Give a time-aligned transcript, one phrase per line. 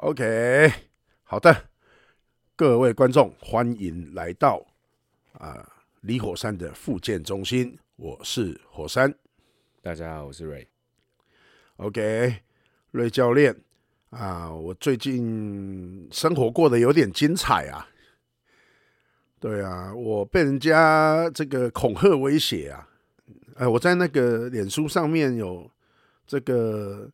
[0.00, 0.72] OK，
[1.24, 1.70] 好的，
[2.54, 4.64] 各位观众，欢迎来到
[5.32, 5.68] 啊
[6.02, 9.12] 李火山的复健中心，我是火山，
[9.82, 10.68] 大家好，我是瑞。
[11.78, 12.32] OK，
[12.92, 13.52] 瑞教练
[14.10, 17.88] 啊，我最近生活过得有点精彩啊。
[19.40, 22.88] 对啊，我被人家这个恐吓威胁啊，
[23.56, 25.68] 哎，我在那个脸书上面有
[26.24, 27.10] 这个。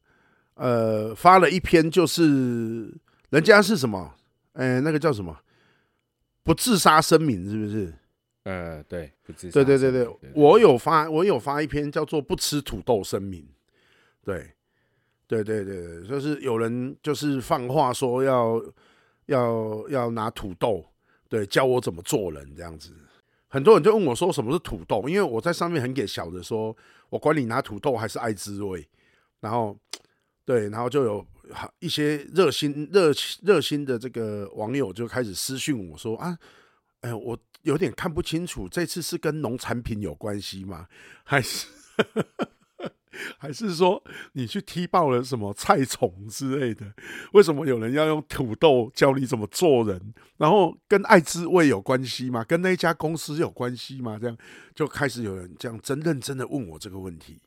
[0.55, 2.95] 呃，发了一篇，就是
[3.31, 4.15] 人家是什么？
[4.53, 5.37] 哎，那个叫什么？
[6.45, 7.93] 不自杀声明是不是？
[8.45, 9.55] 呃，对，不自杀。
[9.55, 13.45] 对对对对，我有发，我有发一篇叫做“不吃土豆声明”。
[14.23, 14.53] 对，
[15.27, 18.63] 对对对，就是有人就是放话说要
[19.27, 20.85] 要要拿土豆，
[21.29, 22.93] 对，教我怎么做人这样子。
[23.49, 26.77] 很多人就问我说什么是土豆，因为我在上面很给小的说，
[27.09, 28.87] 我管你拿土豆还是爱滋味，
[29.41, 29.77] 然后。
[30.47, 31.27] 对，然后就有
[31.79, 33.11] 一些热心、热
[33.43, 36.39] 热心的这个网友就开始私讯我说啊，
[37.01, 40.87] 哎，我有点看不清楚，这次是跟农产品有关系吗？
[41.23, 41.67] 还是
[43.39, 46.93] 还是说你去踢爆了什么菜虫之类的？
[47.33, 50.13] 为什么有人要用土豆教你怎么做人？
[50.37, 52.45] 然后跟爱滋味有关系吗？
[52.45, 54.19] 跟那家公司有关系吗？
[54.21, 54.37] 这样
[54.75, 57.41] 就开始有人这样真认真的问我这个问题。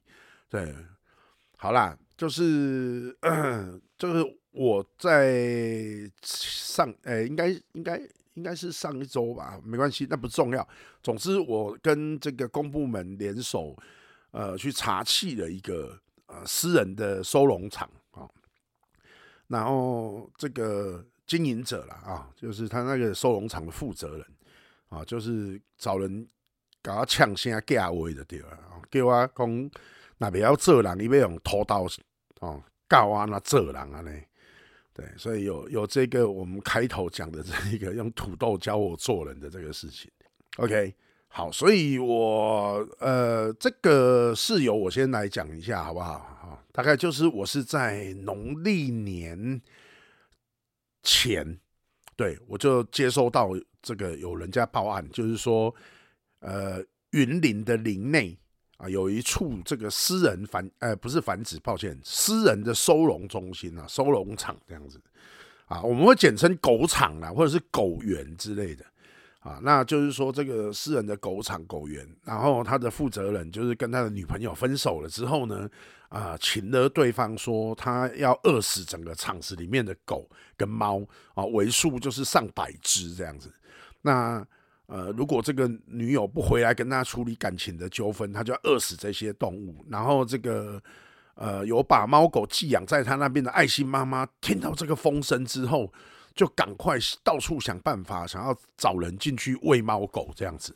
[0.50, 0.73] 对，
[1.57, 1.95] 好啦。
[2.17, 3.15] 就是，
[3.95, 7.97] 就是我在上，诶、应该应该
[8.33, 10.67] 应该是上一周吧，没关系，那不重要。
[11.03, 13.77] 总之，我跟这个公部门联手，
[14.31, 15.95] 呃，去查气了一个
[16.25, 18.27] 呃私人的收容场啊，
[19.47, 24.25] 然后这个经营者了啊，就是他那个收容场的负责人
[24.89, 26.27] 啊，就是找人
[26.81, 28.57] 搞他抢先价位的对吧？
[28.89, 29.71] 叫我讲
[30.17, 31.87] 那边要做人，你要用拖刀。
[32.39, 34.11] 哦，告啊，那这人啊呢？
[34.93, 40.11] 对，所以有有这个我们开头讲的这一个用土豆教我做人的这个事情。
[40.57, 40.93] OK，
[41.27, 46.19] 好，所以我呃，这个事由我先来讲一下好不好？
[46.19, 49.61] 哈，大概就是我是在农历年
[51.01, 51.59] 前，
[52.16, 53.50] 对，我就接收到
[53.81, 55.73] 这个有人家报案，就是说，
[56.39, 58.38] 呃，云林的林内。
[58.77, 65.01] 啊，有一处这个私人繁，呃，不是繁殖，抱歉，私人的收容中心啊，收容场这样子，
[65.65, 68.85] 啊，我们会简称狗场啊，或者是狗园之类的，
[69.39, 75.67] 啊，那就是说这个私人的狗场、狗园，然后他的负责人就是跟他的女朋友分手了之后呢，
[76.09, 81.01] 啊，请了对方说他要饿死整个场子里面的狗跟猫，
[81.33, 83.51] 啊，为数就是上百只这样子，
[84.03, 84.45] 那。
[84.88, 89.86] 呃，如果这个女友不回来跟他处理感情的纠纷，他就要饿死这些动物。
[89.90, 90.81] 然后这个
[91.36, 95.92] 呃，有把猫狗寄养在他那边的爱心妈妈，听到这个风声之后，
[96.34, 100.74] 就赶快到处想办法，想要找人进去喂猫狗这样子。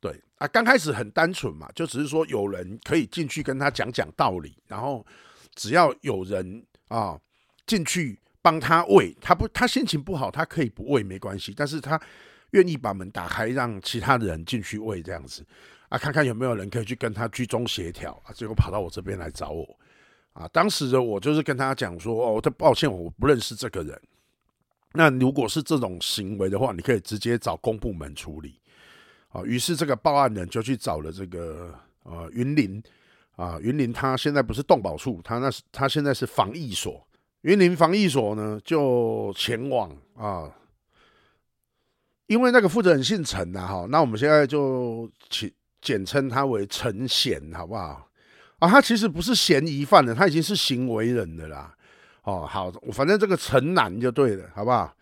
[0.00, 5.04] 对啊，刚开始很单纯嘛，就只是说有人可以进去跟他讲讲道理，然后
[5.54, 7.20] 只要有人啊
[7.66, 12.00] 进去帮他喂，他不他心情不好，他可以不喂没关系，但是他。
[12.52, 15.44] 愿意把门打开，让其他的人进去喂这样子
[15.88, 19.78] 啊，看看有没有人可以去跟他居中协调啊，结果跑到我这边来找我
[20.32, 20.48] 啊。
[20.52, 24.00] 当时的我就是跟他讲说：“哦，他抱歉，我不认识这个人。
[24.92, 28.60] 那如果是这种行为的话，你可以直接找公部门处理。”
[29.30, 31.72] 啊，于是这个报案人就去找了这个
[32.02, 32.82] 呃云林
[33.36, 37.06] 啊，云林他现在不是动保处，他那是他现在是防疫所。
[37.42, 40.52] 云林防疫所呢，就前往啊。
[42.30, 45.52] 因为那个负责人姓陈呐，哈，那我们现在就简
[45.82, 48.08] 简称他为陈贤，好不好？
[48.60, 51.74] 啊，他其实不是嫌疑犯的，他已经是行为人的啦。
[52.22, 54.94] 哦，好，反正这个陈南就对了，好不好？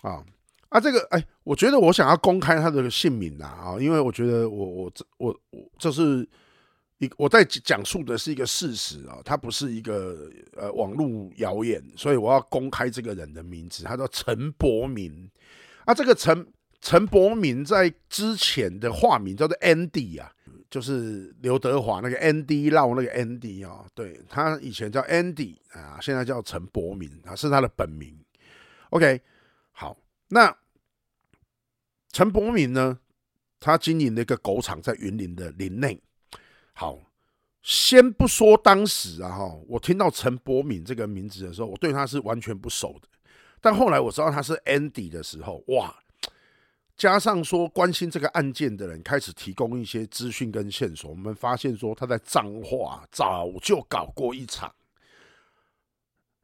[0.00, 0.24] 啊
[0.70, 6.26] 啊，这个哎，我觉得我想要公开他的姓名呐，啊，因为我觉得我我这我我这是
[7.00, 15.30] 一我在讲述的是一个事实啊，他不是一个呃网络谣言，所以我要公开这个人的名字，他叫陈伯明。
[15.84, 16.46] 啊，这个陈。
[16.82, 20.32] 陈伯明在之前的化名叫做 Andy 啊，
[20.68, 28.18] 就是刘德华那个 Andy Lau 那个 Andy 啊，对，他以前叫 Andy 啊，现在叫陈伯明啊，是他的本名。
[28.90, 29.22] OK，
[29.70, 29.96] 好，
[30.26, 30.54] 那
[32.10, 32.98] 陈伯明呢，
[33.60, 36.02] 他经营的一个狗场在云林的林内。
[36.72, 36.98] 好，
[37.62, 43.06] 先不说当时啊哈，我听到陈伯明这个名字的时候，我对他是完全不熟的，
[43.60, 45.96] 但后来我知道他是 Andy 的时候，哇！
[46.96, 54.72] 加上说关心这个案件的人开始提供一些资讯跟线索，我们发现说他在彰化早就搞过一场，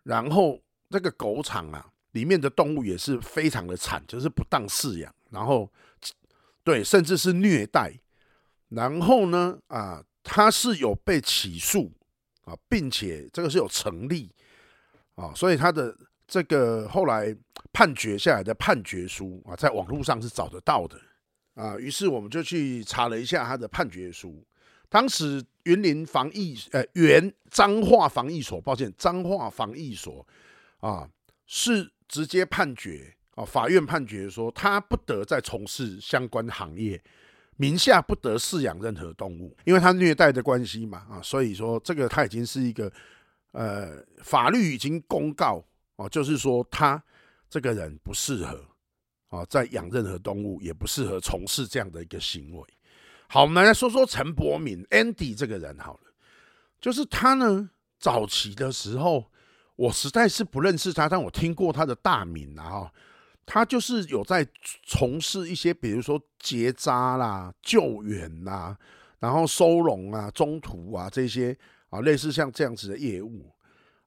[0.02, 0.60] 然后
[0.90, 5.70] 这个狗场啊，里面的动物也是非常的惨，就是不当饲养，然后
[6.64, 7.92] 对，甚至是虐待。
[8.70, 11.90] 然后呢，啊，他是有被起诉
[12.44, 14.30] 啊，并且这个是有成立
[15.14, 15.96] 啊，所以他的
[16.28, 17.34] 这个后来
[17.72, 21.00] 判决下来的判决书啊，在网络上是找得到的
[21.54, 21.76] 啊。
[21.78, 24.44] 于是我们就去查了一下他的判决书。
[24.90, 30.26] 当时云林防疫呃原彰化防疫所，抱歉，彰化防疫所
[30.80, 31.08] 啊，
[31.46, 37.02] 是直接判决啊，法院判决说他不得再从事相关行业。
[37.60, 42.88] 名下不得饲养任何动物，因为他虐待的关系嘛，啊，所以说这个他已经是一个，
[43.50, 45.60] 呃，法律已经公告
[45.98, 47.02] 哦，就是说他
[47.50, 48.64] 这个人不适合
[49.28, 52.64] 啊，在养任何动物，也不适合从事这样的一个行为。
[53.28, 56.12] 好，我们来说说陈柏敏 Andy 这个人好了，
[56.80, 57.68] 就是他呢，
[57.98, 59.26] 早期的时候
[59.76, 62.90] 我实在是不认识他，但我听过他的大名啊。
[63.50, 64.46] 他就是有在
[64.84, 68.76] 从事一些，比如说结扎啦、救援啦，
[69.20, 71.56] 然后收容啊、中途啊这些
[71.88, 73.50] 啊，类似像这样子的业务。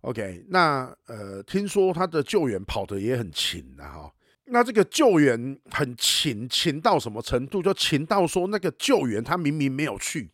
[0.02, 4.12] OK，那呃，听说他的救援跑得也很勤的哈。
[4.46, 7.62] 那这个救援很勤，勤到什么程度？
[7.62, 10.30] 就勤到说那个救援他明明没有去，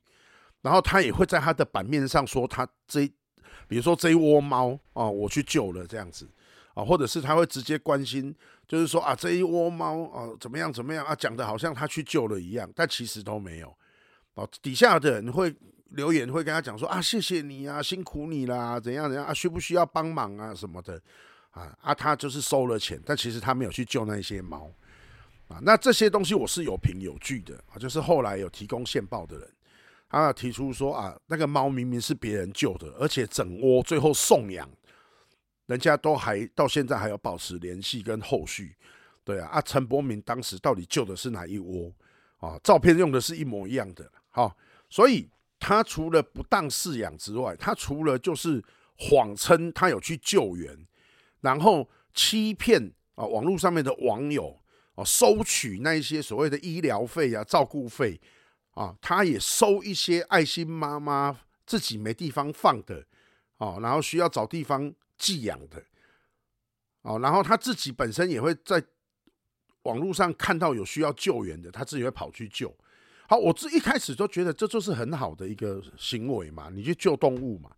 [0.61, 3.05] 然后他也会在他的版面上说他这，
[3.67, 6.27] 比如说这一窝猫啊，我去救了这样子
[6.73, 8.33] 啊，或者是他会直接关心。
[8.67, 13.73] 就是说啊，这一窝猫啊，怎么样怎么样啊，讲的好像他去救了一样，但其实都没有。
[14.33, 15.53] 哦，底下的人会
[15.91, 21.01] 留言，会跟他讲说啊，谢谢你啊，辛苦你啦，怎样怎样啊，需不需要帮忙啊什么的
[21.51, 24.71] 啊啊，他就是收了钱，但其实他没有去救那些猫
[25.47, 25.59] 啊。
[25.61, 29.49] 那这些东西我是有凭有据的啊，就是后来有提供线报的人，
[30.09, 34.69] 他提出说啊，那个猫明明是别人救的，而且整窝最后送养。
[35.67, 38.73] 人家都还到现在还有保持联系跟后续，
[39.25, 41.91] 对啊，啊，陈伯明当时到底救的是哪一窝
[42.37, 42.57] 啊？
[42.63, 44.55] 照片用的是一模一样的，好，
[44.89, 45.27] 所以
[45.59, 48.63] 他除了不当饲养之外，他除了就是
[48.97, 50.87] 谎称他有去救援，
[51.41, 54.59] 然后欺骗啊网络上面的网友
[54.95, 58.19] 啊，收取那一些所谓的医疗费啊、照顾费
[58.71, 63.05] 啊，他也收一些爱心妈妈自己没地方放的
[63.57, 64.93] 啊，然后需要找地方。
[65.19, 65.83] 寄养的，
[67.01, 68.79] 哦，然后他自己本身也会在
[69.81, 72.71] 网络上看到有需要救援的，他自己会跑去救。
[73.27, 77.71] 好，我这一开始都觉得这就是很好的一个行为嘛，你去救动物嘛，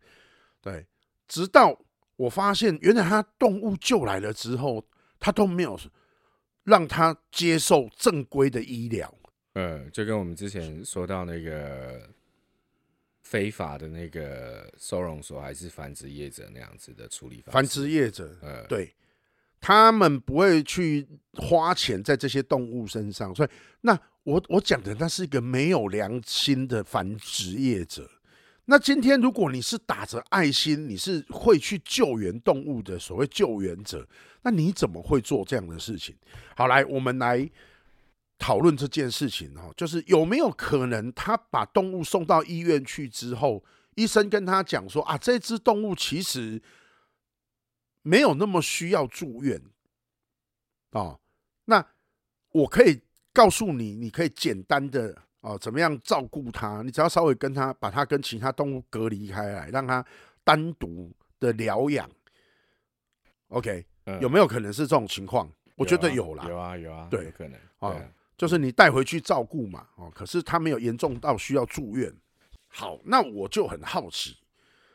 [0.62, 0.86] 对。
[1.28, 1.80] 直到
[2.16, 4.86] 我发现，原来他动物救来了之后，
[5.20, 5.80] 他都没有
[6.64, 9.14] 让他接受正规的医疗。
[9.54, 12.10] 呃，就跟我们之前说到那个。
[13.22, 17.52] 非法的那个收容所还是繁殖业者那样子的处理方式。
[17.52, 18.92] 繁殖业者，呃，对，
[19.60, 23.50] 他们不会去花钱在这些动物身上，所以
[23.82, 28.10] 那我我讲的那是一个没有良心的繁殖业者。
[28.66, 34.08] 那今天如果你是打着爱心，你是会去救援动物的所谓救援者，
[34.44, 36.16] 那你怎么会做这样的事情？
[36.56, 37.50] 好，来，我们来。
[38.42, 43.62] 讨论这件事情哦，就是有没有可能他把动物送到医院去之后，
[43.96, 46.62] 医生跟他讲说啊，这只动物其实
[48.02, 49.62] 没有那么需要住院
[50.92, 51.20] 哦。
[51.66, 51.86] 那
[52.52, 53.02] 我可以
[53.34, 56.82] 告诉你，你可以简单的哦，怎么样照顾它？
[56.82, 60.06] 你只要稍微跟它把它跟其他动物隔离开来，让它
[60.44, 62.10] 单独的疗养。
[63.50, 65.52] OK，嗯，有没有可能是这种情况？
[65.76, 67.96] 我觉得有啦，有啊，有啊，对，有可能啊。
[68.38, 72.14] 就是你带回去照顾嘛，哦，可是它没有严重到需要住院。
[72.68, 74.38] 好，那我就很好奇，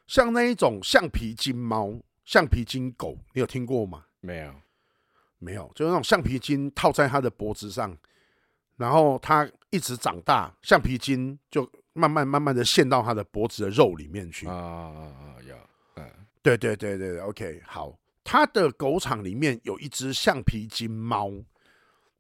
[0.07, 1.93] 像那一种橡皮筋猫、
[2.25, 4.05] 橡皮筋狗，你有听过吗？
[4.21, 4.55] 没有，
[5.39, 7.97] 没有，就是那种橡皮筋套在它的脖子上，
[8.77, 14.47] 然后它一直长大，橡皮筋就慢慢慢慢的陷到它的脖子的肉里面去。
[14.47, 15.37] 啊啊啊啊！
[15.47, 15.57] 有，
[15.97, 16.11] 嗯，
[16.43, 21.31] 对对对对，OK，好，它的狗场里面有一只橡皮筋猫。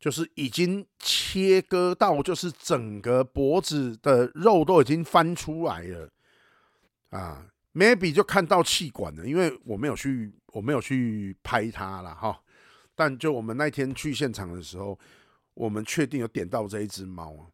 [0.00, 6.10] 就是已经切割到，就是整个脖子的肉都已经翻出来了
[7.08, 12.40] 啊，maybe 就看到气管了，因为我没有去，我没有去拍它了哈。
[12.94, 14.98] 但就我们那天去现场的时候，
[15.54, 17.50] 我们确定有点到这一只猫啊。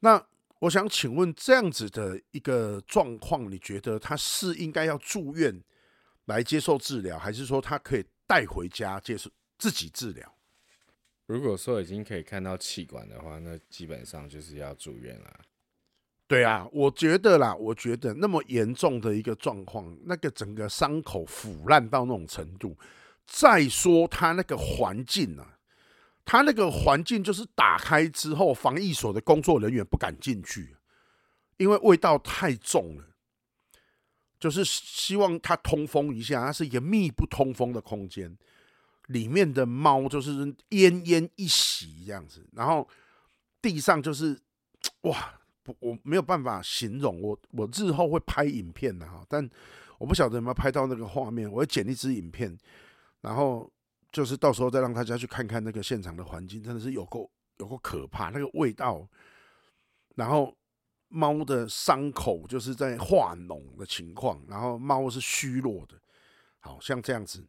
[0.00, 0.26] 那
[0.60, 5.62] 我想请问，这样子的一个状况，你觉得它是应该要住院
[6.26, 10.32] 来接受治疗，还是说它可以带回家接受自己治疗？
[11.26, 15.40] 如果说已经可以看到气管的话，那基本上就是要住院了。
[16.28, 22.76] 对啊，我觉得啦，我觉得那么严重的一个状况，那个整个伤口腐烂到那种程度，
[23.26, 25.58] 再说它那个环境啊，
[26.24, 30.76] 它那个环境就是打开之后，防疫所的工作人员不敢进去，
[31.58, 33.04] 因为味道太重了。
[34.38, 38.36] 就是希望它通风一下，它是一个密不通风的空间，
[39.06, 42.86] 里面的猫就是奄奄一息这样子，然后
[43.62, 44.38] 地上就是
[45.02, 49.50] 哇，不我没有办法形容，我我日后会拍影片的哈，但
[49.98, 52.56] 我不晓得有没有拍到那个画面，我会剪一支影片，
[53.20, 53.70] 然后
[54.12, 59.06] 就是到时候再让大家去看看那个现场的环境，真的是有够有够可怕，那个味道，
[60.14, 60.56] 然后。
[61.08, 65.94] 猫的伤口就是在化脓的情况，然后猫是虚弱的，
[66.58, 67.46] 好像这样子。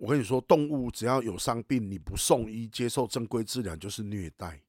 [0.00, 4.60] 我跟你说，动物只要有伤病，你不送医接受正规治疗就是虐待，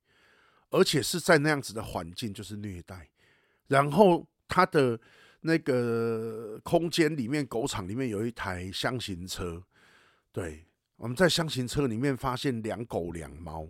[0.70, 3.10] 而且是在那样子的环境就是虐待。
[3.68, 5.00] 然后他的
[5.42, 9.64] 那个空间里面，狗场里面有一台箱型车，
[10.32, 13.68] 对，我们在箱型车里面发现两狗两猫。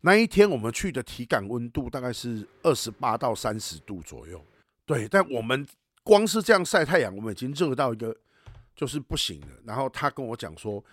[0.00, 4.44] 那一天我们去的体感温度大概是二十八到三十度左右，
[4.84, 5.66] 对，但我们
[6.02, 8.14] 光是这样晒太阳，我们已经热到一个
[8.76, 9.48] 就是不行了。
[9.64, 10.84] 然后他跟我讲说，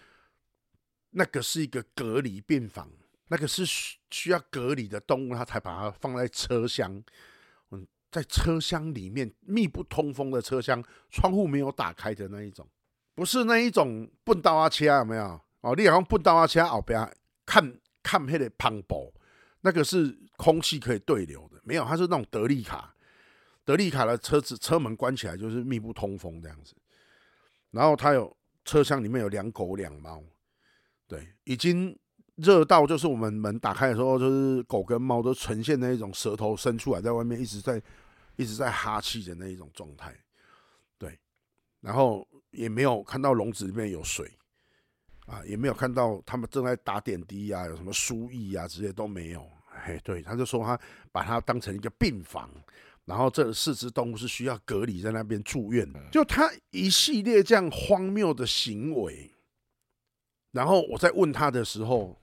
[1.10, 2.90] 那个是一个隔离病房，
[3.32, 3.64] 那个是
[4.12, 7.02] 需要隔离的动物，他才把它放在车厢。
[7.72, 12.68] 嗯，在车厢里面密不通风的车厢，窗户没有打开的那一种，
[13.16, 15.42] 不是那一种笨刀啊车有没有？
[15.62, 17.10] 哦，你好像笨刀啊车后边
[17.46, 17.80] 看。
[18.04, 19.14] 看那个磅礴，
[19.62, 22.96] 那个是空气可以对流的，没有，它是那种德利卡，
[23.64, 26.74] 德利卡的车子车门关起来就是密不通风这样子。
[27.70, 28.36] 然后它有
[28.66, 30.24] 车厢里面有两狗两猫，
[31.08, 31.96] 对，已经
[32.42, 37.82] 热到就是我们门打开的时候，就是狗跟猫都呈现那一种舌头伸出来，在外面一直在
[38.36, 40.14] 一直在哈气的那一种状态，
[40.98, 41.18] 对，
[41.80, 44.32] 然后也没有看到笼子里面有水。
[45.28, 49.48] 啊，也没有看到他们正在打点滴、啊，有什么输液啊，这些都没有。
[49.72, 50.78] 哎，对，他就说他
[51.10, 52.50] 把它当成一个病房，
[53.06, 56.02] 然后这四只动物是需要隔离在那边住院的。
[56.12, 59.32] 就他一系列这样荒谬的行为，
[60.52, 62.20] 然后我在问他的时候，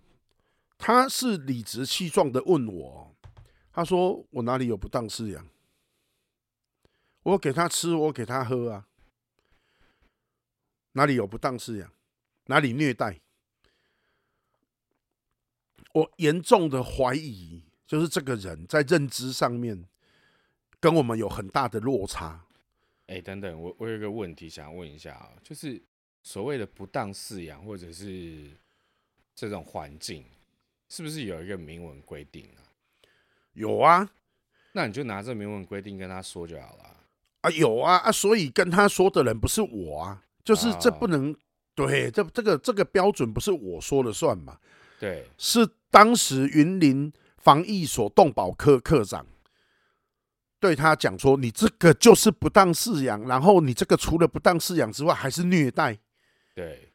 [0.78, 3.14] 他是理直气壮的问我，
[3.72, 5.46] 他说我哪里有不当饲养？
[7.24, 8.86] 我给他吃，我给他喝啊，
[10.92, 11.92] 哪里有不当饲养？
[12.46, 13.20] 哪里虐待？
[15.92, 19.84] 我严重的怀疑，就是这个人在认知上面
[20.78, 22.46] 跟我们有很大的落差。
[23.06, 25.82] 哎、等等，我我有个问题想问一下啊，就是
[26.22, 28.50] 所谓的不当饲养，或者是
[29.34, 30.24] 这种环境，
[30.88, 32.60] 是不是有一个明文规定啊？
[33.52, 34.08] 有啊，
[34.72, 36.96] 那你就拿这明文规定跟他说就好了。
[37.42, 41.36] 啊，有啊啊，所以跟他说的人不是我啊，就是这不能。
[41.74, 44.58] 对，这这个这个标准不是我说了算嘛？
[44.98, 49.24] 对，是当时云林防疫所动保科科长
[50.58, 55.96] 对他讲说：“你这个就是不当饲养，然后你这个除了不当饲养之外，还是虐待。”
[56.52, 56.92] 对，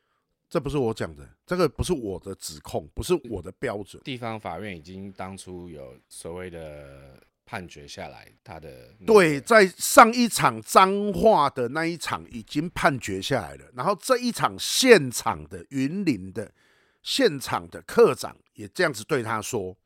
[0.49, 4.01] 这不是我讲的，这个不是我的指控，不是我的标准。
[4.03, 7.21] 地方法院已经当初有所谓的。
[7.45, 16.51] 判决下来，他的对，在上一场彰化的那一场已经判决下来了，然后这一场现场的云林的
[17.03, 19.77] 现场的科长也这样子对他说，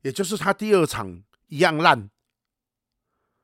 [0.00, 2.10] 也就是他第二场一样烂，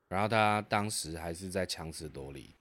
[0.09, 2.54] 然后他当时还是在强词夺理，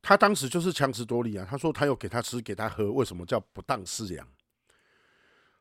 [0.00, 4.26] 他当时就是强词夺理啊，他说他有给他吃给他喝，为什么叫不当饲养？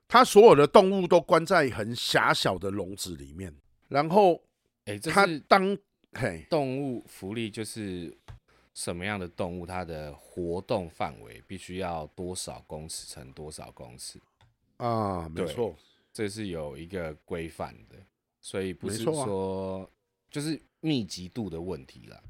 [0.07, 3.53] 他所有的动物都关在很狭小的笼子里面。
[3.89, 4.41] 然后，
[4.85, 5.77] 哎，他当
[6.13, 8.17] 嘿动物福利就是
[8.73, 14.19] 什么样的动物，它的活动范围必须要多少公尺乘多少公尺
[14.77, 15.27] 啊？
[15.27, 15.75] 没错，
[16.13, 17.95] 这是有一个规范的，
[18.39, 19.89] 所以不是说
[20.29, 22.21] 就是密集度的问题啦。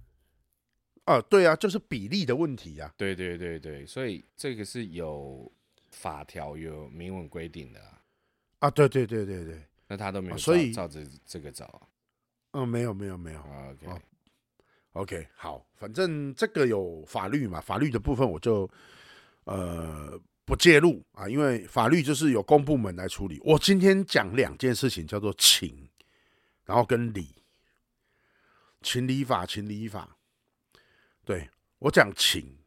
[1.07, 2.93] 啊，对啊，就是比例的问题呀。
[2.97, 5.49] 对对对对，所以这个是有
[5.89, 8.01] 法条有明文规定的啊。
[8.59, 9.61] 啊，对对对对对。
[9.87, 11.89] 那他都没有、啊，所以照着这个找，
[12.51, 14.01] 嗯，没有没有没有、啊、，OK、哦、
[14.91, 18.69] OK，好，反正这个有法律嘛，法律的部分我就
[19.45, 23.39] 呃不介入啊，因为法律就是由公部门来处理。
[23.45, 25.87] 我今天讲两件事情，叫做情，
[26.65, 27.29] 然后跟理，
[28.81, 30.16] 情理法，情理法。
[31.27, 32.57] 对，我讲情，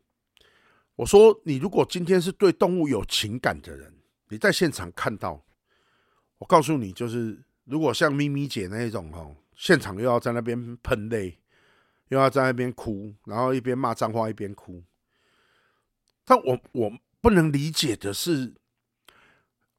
[0.95, 3.91] 我说你如果今天是对动物有情感的人，
[4.29, 5.43] 你在现场看到。
[6.37, 11.39] 我告诉你，就是如果像咪咪姐那一种哦，现场又要在那边喷泪，
[12.09, 14.85] 又要在那边哭，然后一边骂脏话一边哭。
[16.27, 18.53] 但我我不能理解的是，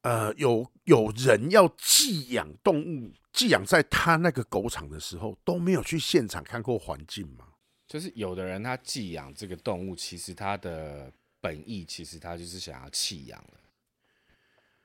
[0.00, 7.46] 呃，有有人要寄养动物，寄养在他那个狗场的时候，都没有去现场看过环境吗？
[7.92, 13.60] 就是有的人他寄养这个动物，其实他的本意其实他就是想要弃养了。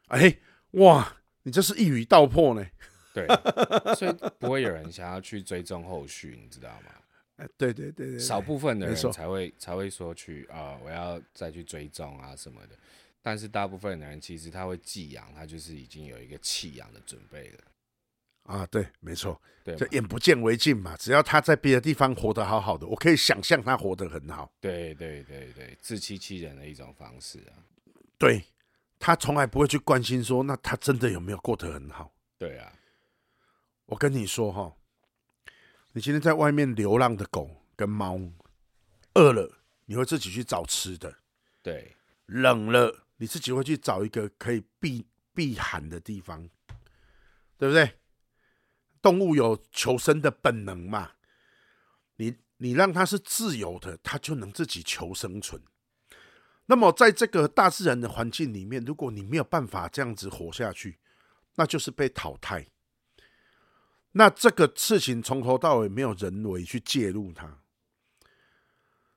[0.07, 0.37] 哎，
[0.71, 2.67] 哇，你这是一语道破呢。
[3.13, 3.25] 对，
[3.95, 6.91] 所以不会有人想要去追踪后续，你知道吗？
[7.37, 12.75] 哎，对对对对，少部分的人才会才会说去啊、呃，我要再去追踪啊什么的。
[13.21, 17.59] 但是大部分的人其实他会寄养，他就是已经有一个弃养的准备了。
[18.47, 20.95] 啊，对，没错，对，就眼不见为净嘛。
[20.97, 24.51] 只要他在别的地方活得好好的，我可以想象他活得很好。
[24.61, 27.59] 对对对对，自欺欺人的一种方式啊。
[28.17, 28.41] 对，
[28.97, 32.13] 他从来不会去关心说，那他真的有没有过得很好？
[32.37, 32.71] 对啊，
[33.85, 34.73] 我跟你说哈，
[35.91, 38.17] 你今天在外面流浪的狗跟猫，
[39.15, 41.13] 饿了你会自己去找吃的，
[41.61, 46.49] 对，冷了你自己会去找一个可以避避寒的地方，
[47.57, 47.91] 对不对？
[49.07, 51.11] 动物有求生的本能嘛？
[52.17, 55.61] 你你让它是自由的，它就能自己求生存。
[56.65, 60.99] 那么，在这个大自然的环境里面，如果你没有办法这样子活下去，
[61.55, 62.67] 那就是被淘汰。
[64.11, 67.61] 那这个事情从头到尾没有人为去介入它。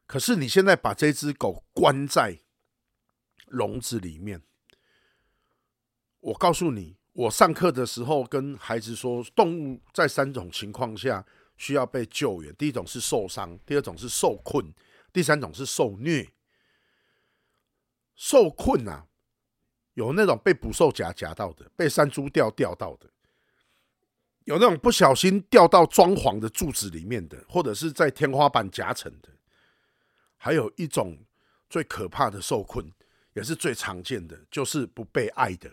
[0.07, 2.39] 可是你现在把这只狗关在
[3.47, 4.41] 笼子里面，
[6.21, 7.00] 我告诉你。
[7.21, 11.23] 我上课的时候跟孩子说，动物在三种情况下
[11.59, 14.73] 需要被救援：第一种是受伤，第二种是受困，
[15.13, 16.27] 第三种是受虐。
[18.15, 19.07] 受困啊，
[19.93, 23.11] 有那种被捕兽夹夹到的，被山猪吊吊到的，
[24.45, 29.29] 有那种不小心掉到装潢的柱子里面的，或者是在天花板夹层的。
[30.39, 31.19] 还有一种
[31.69, 32.91] 最可怕的受困，
[33.35, 35.71] 也是最常见的，就是不被爱的。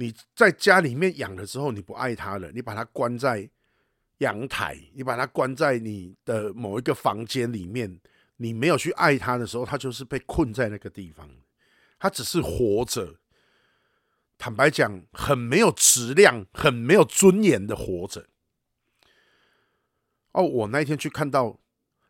[0.00, 3.50] 你在家里面养了之后，你不爱它了，你把它关在
[4.18, 8.00] 阳台，你把它关在你的某一个房间里面，
[8.36, 11.28] 你没有去爱它的时候，它就是被困在那个地方，
[11.98, 13.16] 它只是活着。
[14.38, 18.28] 坦白讲，很没有质量、很没有尊严的活着。
[20.30, 21.58] 哦，我那一天去看到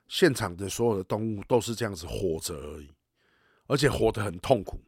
[0.09, 2.91] 现场的所有的动物都是这样子活着而已，
[3.67, 4.79] 而且活得很痛苦。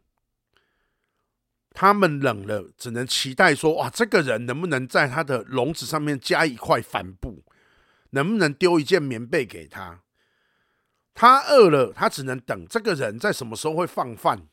[1.72, 7.44] 他们冷了，只能期待说：哇，这个人能不能在他的笼子上面加一块帆布？
[8.10, 10.02] 能不能丢一件棉被给他？
[11.14, 14.48] 他饿了，他只能等这个人在什么时候会放饭。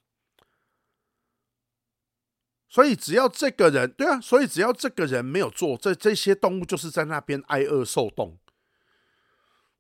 [2.70, 8.38] 所以只要这个人，对啊，所以只要这个人没有做，这这些动物就是在那边挨饿受冻。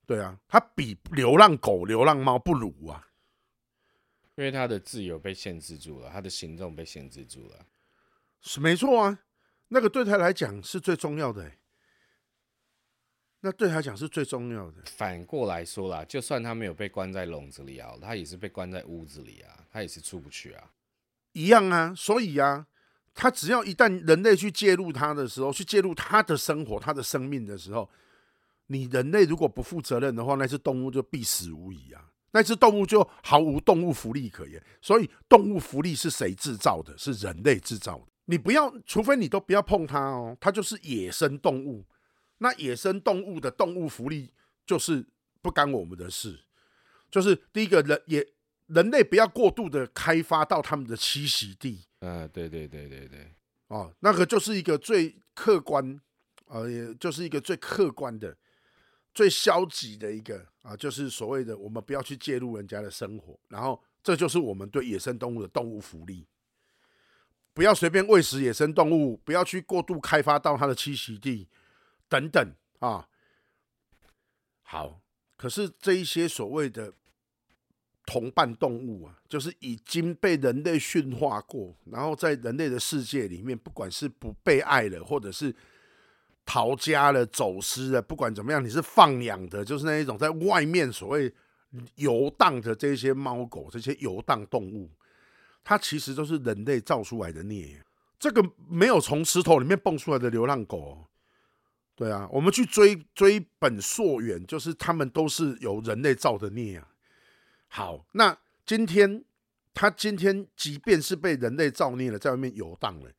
[0.06, 3.08] 对啊，他比流浪狗、流浪猫不如啊。
[4.38, 7.65] 因为他的自由被限制住了，他的行动被限制住了，
[8.39, 9.19] 是没错啊。
[9.69, 11.58] 那个对他来讲是最重要的，欸，
[13.39, 14.84] 那对他讲是最重要的。
[14.86, 20.71] 反过来说啦，就算他没有被关在笼子里啊，他也是被关在屋子里啊，他也是出不去啊，
[21.34, 21.93] 一样啊。
[21.95, 22.67] 所以啊，
[23.15, 27.89] 他只要一旦人类去介入他的时候，去介入他的生活、他的生命的时候，
[28.67, 32.12] 你人类如果不负责任的话，那只动物就必死无疑啊。
[32.31, 36.97] 那只动物就毫无动物福利可言，所以动物福利是谁制造的？
[36.97, 38.05] 是人类制造的。
[38.25, 41.85] 你不要，除非你都不要碰它哦，它就是野生动物。
[42.39, 44.31] 那野生动物的动物福利
[44.65, 45.07] 就是
[45.41, 46.39] 不干我们的事。
[47.09, 48.27] 就是第一个人也
[48.67, 51.85] 人类不要过度的开发到他们的栖息地。
[51.99, 53.33] 啊，对对对对对，
[53.67, 55.99] 哦，那个就是一个最客观，
[56.47, 58.37] 呃，也就是一个最客观的。
[59.17, 66.23] 最消极的一个啊，就是所谓的我们不要去介入人家的生活，然后这就是我们对野生动物的动物福利，
[67.51, 71.47] 不要随便喂食野生动物，不要去过度开发到它的栖息地
[72.08, 73.10] 等等啊。
[74.62, 75.01] 好，
[75.36, 76.93] 可是这一些所谓的
[78.06, 85.56] 同伴动物啊，就是已经被人类驯化过，然后在人类的世界里面，不管是不被爱了，或者是。
[86.47, 91.31] 逃家了、走失了，不管怎么样，你是放养的，就是那一种在外面所谓
[91.95, 94.89] 游荡的这些猫狗、这些游荡动物，
[95.63, 97.83] 它其实都是人类造出来的孽。
[98.17, 101.05] 这个没有从石头里面蹦出来的流浪狗，
[101.95, 106.88] 对啊，我们去追追本溯源，就是他们都是由人类造的孽啊。
[107.67, 109.23] 好，那今天
[109.73, 113.12] 他今天即便是被人类造孽了，在外面游荡了。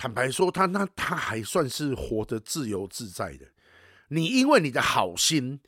[0.00, 3.46] 坦白说，他那他还算是活得自由自在的。
[4.08, 5.60] 你因为你的好心，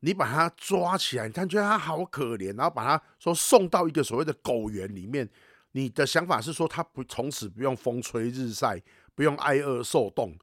[0.00, 5.26] 你把他抓起来，他觉得他好可怜，然后把他说送到一个所谓的狗园里面。
[5.72, 8.82] 你的想法是说，他不从此不用风吹日晒，
[9.14, 10.36] 不用挨饿受冻，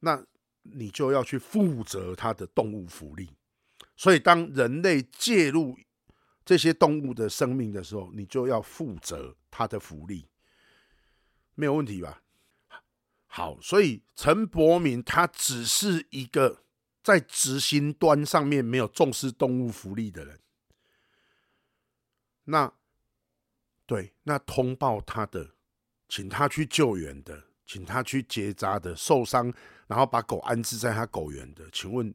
[0.00, 0.24] 那
[0.62, 3.28] 你就要去负责他的动物福利。
[3.94, 5.76] 所以，当人类介入
[6.46, 10.26] 这些动物的生命的时候，你就要负责他的福利，
[11.54, 12.22] 没有问题吧？
[13.26, 16.62] 好，所以陈柏明他只是一个
[17.02, 20.38] 在执行端上面没有重视动物福利的人。
[22.44, 22.72] 那
[23.86, 25.54] 对，那通报他的，
[26.08, 29.52] 请他去救援的，请他去结扎的，受伤
[29.86, 32.14] 然后把狗安置在他狗园的，请问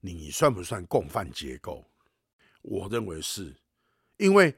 [0.00, 1.84] 你算不算共犯结构？
[2.62, 3.56] 我认为是，
[4.16, 4.54] 因为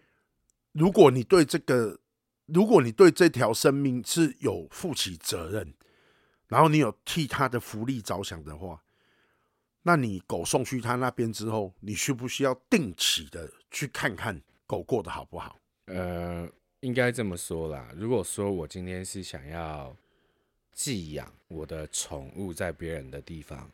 [0.72, 2.00] 如果你对这个，
[2.46, 5.74] 如果你对这条生命是有负起责任。
[6.48, 8.82] 然后你有替他的福利着想的话，
[9.84, 15.58] 那你狗送去他那边之后，你需不需要定期的去看看狗过得好不好？
[15.86, 16.46] 呃，
[16.80, 17.90] 应该这么说啦。
[17.96, 19.96] 如果说我今天是想要
[20.74, 23.70] 寄养我的宠物在别人的地方，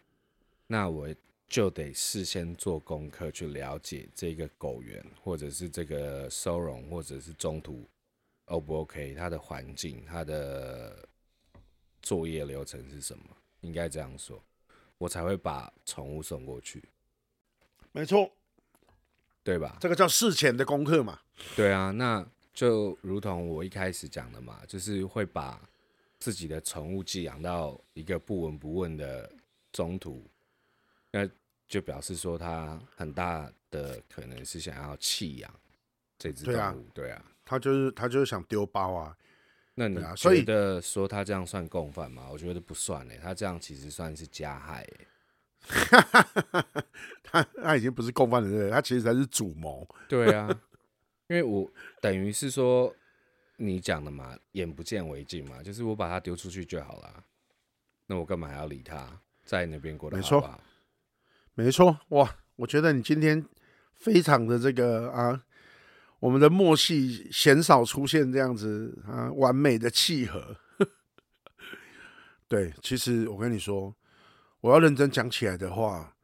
[0.69, 1.13] 那我
[1.49, 7.85] 就得事先做功课去了解这个狗园，或者是这个收容，或者是中途
[8.49, 11.09] O 不 OK，它的环境，它的。
[12.01, 13.25] 作业流程是什么？
[13.61, 14.43] 应该这样说，
[14.97, 16.83] 我才会把宠物送过去。
[17.93, 18.33] 没错，
[19.43, 19.77] 对吧？
[19.81, 21.21] 这个叫事前的功课嘛。
[21.55, 25.61] 对啊，那就如同我一开始讲的嘛，就是会把
[26.19, 29.31] 自己的宠物寄养到一个不闻不问的
[29.71, 30.25] 中途，
[31.11, 31.29] 那
[31.67, 35.53] 就表示说他很大的可能是想要弃养
[36.19, 36.89] 这只动物。
[36.93, 39.17] 对啊，他就是他就是想丢包啊。
[39.75, 42.27] 那你觉得说他这样算共犯吗？
[42.33, 45.07] 我觉得不算诶，他这样其实算是加害诶。
[47.23, 49.89] 他他已经不是共犯了，他其实才是主谋。
[50.09, 50.49] 对啊，
[51.29, 52.93] 因为我等于是说
[53.57, 57.23] 你讲的嘛，眼不见为净嘛，就是我把他丢出去就好了。
[58.07, 60.61] 那我干嘛还要理他，在那边过得好不好？
[61.55, 62.37] 没错，没错，哇！
[62.57, 63.47] 我觉得你今天
[63.95, 65.45] 非常的这个啊。
[66.21, 70.57] 我们的默契鲜少出现这样子啊，完美的契合。
[72.49, 73.95] 对，其实我跟你说，
[74.61, 76.17] 我要认真讲起来的话，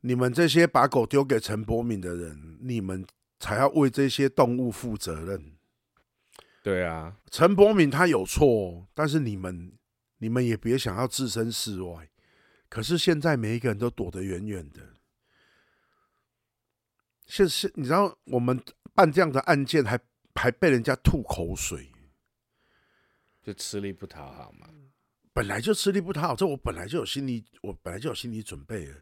[0.00, 3.06] 你们这些把狗丢给陈柏敏的人，你们
[3.38, 5.52] 才要为这些动物负责任。
[6.64, 9.72] 对啊，陈柏敏他有错，但是你们，
[10.18, 12.08] 你们也别想要置身事外。
[12.68, 14.80] 可是现在每一个人都躲得远远的。
[17.26, 18.60] 现是，你知道我们。
[18.98, 19.96] 办这样的案件还
[20.34, 21.92] 还被人家吐口水，
[23.40, 24.66] 就吃力不讨好嘛。
[25.32, 28.96] 本来就吃力不讨好，这我本来就有心理，我本来就有心理准备了。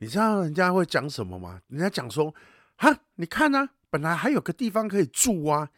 [0.00, 1.62] 你知道人家会讲什么吗？
[1.68, 2.34] 人家讲说
[2.76, 5.70] ：“哈，你看啊，本来还有个地方可以住啊，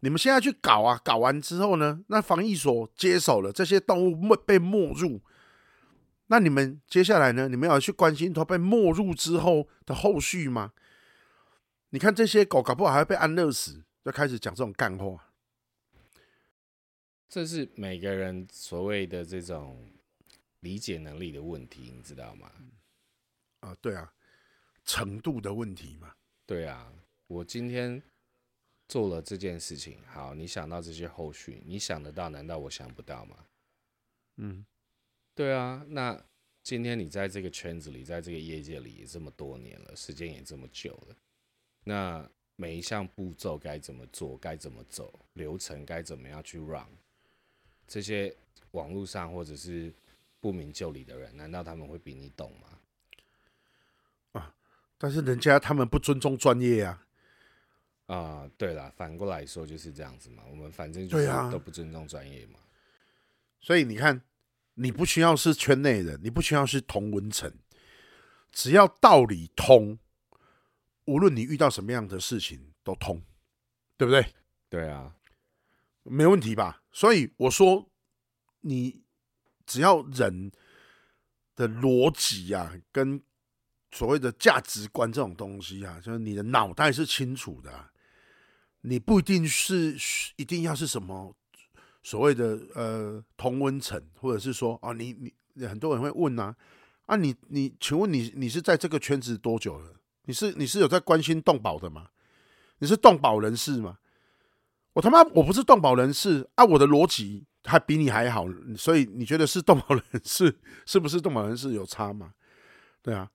[0.00, 5.22] 你们现在去搞啊，搞完之后呢，那防疫所接手了，这些动物没被没入，
[6.26, 7.48] 那你们接下来呢？
[7.48, 10.72] 你们要去关心它被没入之后的后续吗？”
[11.90, 15.32] 你看这些狗，搞不好还要被安乐死，就开始讲这种干话。
[17.28, 19.92] 这是每个人所谓的这种
[20.60, 22.50] 理解能力的问题，你知道吗？
[23.60, 24.12] 啊，对啊，
[24.84, 26.14] 程度的问题嘛。
[26.44, 26.92] 对啊，
[27.26, 28.00] 我今天
[28.88, 33.36] 做了这件事情，好，你想到这些后续，你想得到，难道我想不到吗？
[34.36, 34.64] 嗯，
[35.34, 35.84] 对啊。
[35.88, 36.20] 那
[36.62, 41.16] 今天你在这个圈子里，在这个业界里也这么多年了，时间也这么久了。
[41.88, 46.84] 那每一项步骤该怎么做，该怎么走，流程该怎么样去 run，
[47.86, 48.34] 这些
[48.72, 49.94] 网络上或者是
[50.40, 54.40] 不明就里的人，难道他们会比你懂吗？
[54.40, 54.52] 啊，
[54.98, 57.06] 但是人家他们不尊重专业呀。
[58.06, 62.58] 啊，对了，反过来说就是这样子嘛，我们反正就是都不尊重专业嘛。
[63.60, 64.20] 所以你看，
[64.74, 67.52] 你不需要是圈内人，你不需要是同文层，
[68.50, 70.00] 只要道理通。
[71.06, 73.22] 无论你遇到什么样的事情都通，
[73.96, 74.34] 对不对？
[74.68, 75.16] 对啊，
[76.02, 76.82] 没问题吧？
[76.92, 77.88] 所以我说，
[78.60, 79.02] 你
[79.64, 80.52] 只要人
[81.54, 83.22] 的逻辑呀，跟
[83.92, 87.92] 所谓的价值观这种东西啊，就是你的脑袋是清楚的啊，
[88.82, 89.96] 你不一定是
[90.36, 91.34] 一定要是什么
[92.02, 96.56] 所谓的呃同温层，或者是说啊，你你很多人会问啊，
[97.06, 99.94] 啊你你，请问你你是在这个圈子多久了？
[100.26, 102.10] 你是你是有在关心动保的吗？
[102.78, 103.98] 你是动保人士吗？
[104.92, 106.64] 我他妈我不是动保人士啊！
[106.64, 112.32] 我的逻辑还比你还好，所以你觉得是动保人士是不是动保人士有差吗？
[113.02, 113.30] 对啊，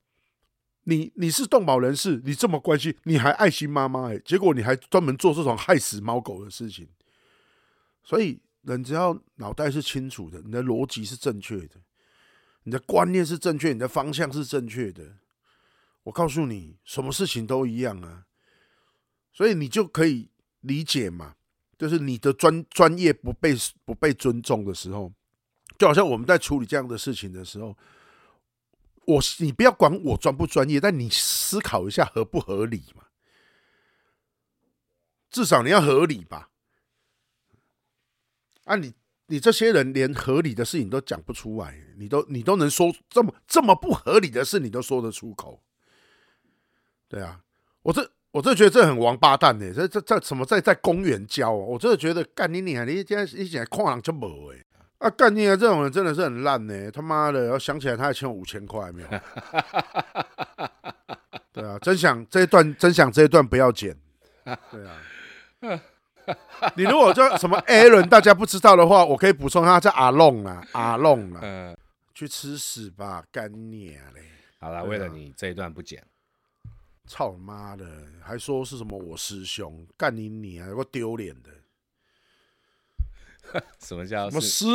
[0.84, 6.89] 你你是动保人士，你这么关心，你还爱心妈妈哎，结果你还专门做这种害死猫狗的事情。
[8.04, 11.75] 所以人只要脑袋是清楚的，你的逻辑是正确的，
[12.63, 15.17] 你的观念是正确，你的方向是正确的，
[16.04, 18.26] 我告诉你，什么事情都一样啊。
[19.32, 21.36] 所以你就可以理解嘛，
[21.78, 25.14] 就是你的专专业不被不被尊重的时候，
[25.78, 27.78] 就好像我们在处理这样的事情的时候。
[29.06, 33.06] 我你不要管我专不专业，但你思考一下合不合理嘛？
[35.32, 36.52] 至少你要合理吧？
[38.66, 38.94] 啊你，你
[39.26, 45.64] 你这些人连合理的事情都讲不出来，你都你都能说这么这么不合理的事，你都说得出口？
[47.12, 47.38] 对啊，
[47.84, 51.52] 我这我这觉得这很王八蛋呢，这这这什么在在公园教啊？
[51.52, 54.63] 我真的觉得干你你啊，你现在一起来看人就无哎。
[55.00, 55.56] 啊，干你啊！
[55.56, 56.91] 这种人真的是很烂呢！
[56.91, 59.08] 他妈的，要想起来他还欠我五千块没有？
[61.52, 63.97] 对啊，真想这一段，真想这一段不要剪。
[64.69, 65.02] 对啊，
[66.76, 71.76] 你如果叫什么 Aaron，大家不知道的话，我可以补充他叫阿龙啊，阿龙啊，嗯，
[72.13, 74.21] 去吃屎吧，干你啊嘞！
[74.60, 76.00] 好了，为了你这一段不剪，
[77.12, 77.86] 操妈的，
[78.21, 81.52] 还说是什么我师兄，干你你啊，有个丢脸的。
[83.80, 84.65] 什么叫什么师？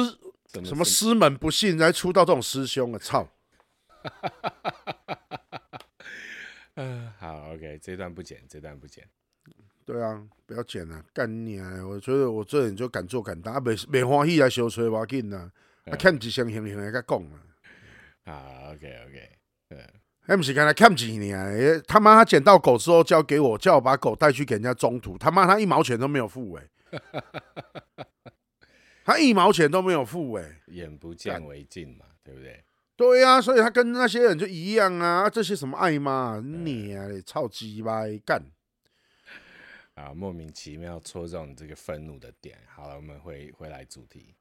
[0.62, 2.99] 什么师门不幸才出到这种师兄啊！
[2.99, 3.27] 操！
[6.75, 9.09] 嗯， 好，OK，这段不剪，这段不剪。
[9.87, 11.85] 对啊，不要剪了，干你啊！
[11.87, 15.51] 我觉得我这人就敢做敢当，啊，没没欢喜来小吹我紧呐，
[15.87, 17.40] 啊，看几箱行行来甲讲啊。
[18.27, 19.38] 好，OK，OK，
[19.70, 19.88] 嗯，
[20.27, 21.81] 还不是刚才欠几年？
[21.87, 26.69] 他妈他捡到狗之后交给我，叫我把狗带去给人家中途，他妈他一毛钱都没有付哎。
[29.05, 32.65] 他一毛钱都没有付哎、欸，眼不见为净嘛，对不对？
[32.97, 38.43] 对呀、啊，所以他跟那些人就一样啊，这些什么爱妈你啊，操鸡巴干
[39.95, 42.59] 啊，莫名其妙戳中你这个愤怒的点。
[42.67, 44.35] 好了，我们回回来主题。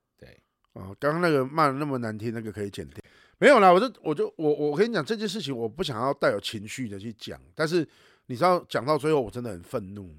[0.75, 3.03] 啊，刚刚那个骂的那么难听，那个可以剪掉。
[3.39, 7.87] 没有啦，我就我就我我跟你讲这件事情，我不想要带有情绪的去讲，但是
[8.27, 10.15] 你知道讲到最后，我真的很愤怒。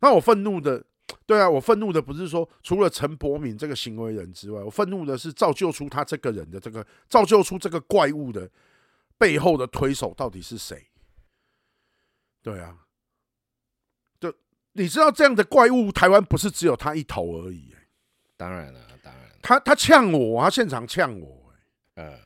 [0.00, 0.84] 那我愤怒的。
[1.24, 8.48] 对啊，我愤怒的不是说除了陈柏敏这个行为人之外，我愤怒的是造就出他这个人的这个造就出这个怪物的
[9.16, 10.86] 背后的推手到底是谁？
[12.42, 12.76] 对啊，
[14.20, 14.30] 就
[14.72, 17.74] 你知道这样的怪物，台湾不是只有他一头而已。
[18.36, 21.52] 当然了，当然，他他呛我，他现场呛我，
[21.94, 22.18] 呃，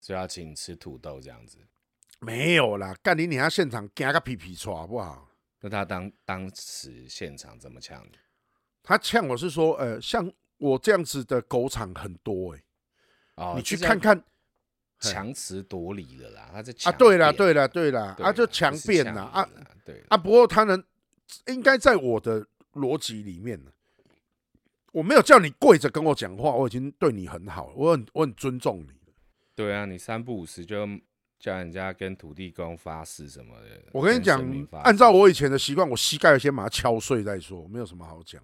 [0.00, 1.58] 就要请吃土豆这样子，
[2.20, 5.28] 没有啦，干你你他现场夹个皮皮剉好不好？
[5.60, 8.18] 那他当当时现场怎么呛你？
[8.82, 10.28] 他呛我是说，呃，像
[10.58, 12.64] 我这样子的狗场很多哎、欸，
[13.36, 14.20] 哦，你去看看，
[14.98, 19.48] 强词夺理的啦，他在啊，对了，对了，对了，啊，就强辩了啊，
[19.84, 20.82] 对啊，不过他能
[21.46, 23.70] 应该在我的逻辑里面呢，
[24.92, 29.12] 我没有叫你跪着跟我讲话，我已经对你很好，我很我很尊重你。
[29.54, 30.88] 对啊，你三不五时就。
[31.42, 34.40] 叫人家跟土地公发誓什么的，我跟你讲，
[34.84, 38.40] 按照我以前的习惯，我膝盖先把它敲碎再说，没有什么好讲。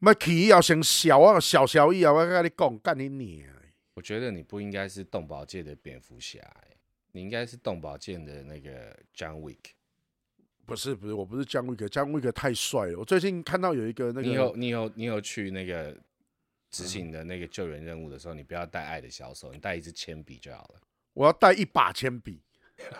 [0.00, 3.48] 麦气要先小啊，小小意啊，我跟你讲，干你娘！
[3.94, 6.38] 我觉得你不应该是动保界的蝙蝠侠，
[7.12, 9.70] 你应该是动保界的那个 John Wick。
[10.70, 12.98] 不是不是，我不是 John Wick，John Wick 太帅了。
[12.98, 15.94] 我最近看到有一个那个，你有你有你有去那个。
[16.72, 20.80] 执行的那个救援任务的时候，你不要带爱的小手，你带一支铅笔就好了。
[21.14, 22.40] 我要带一把铅笔，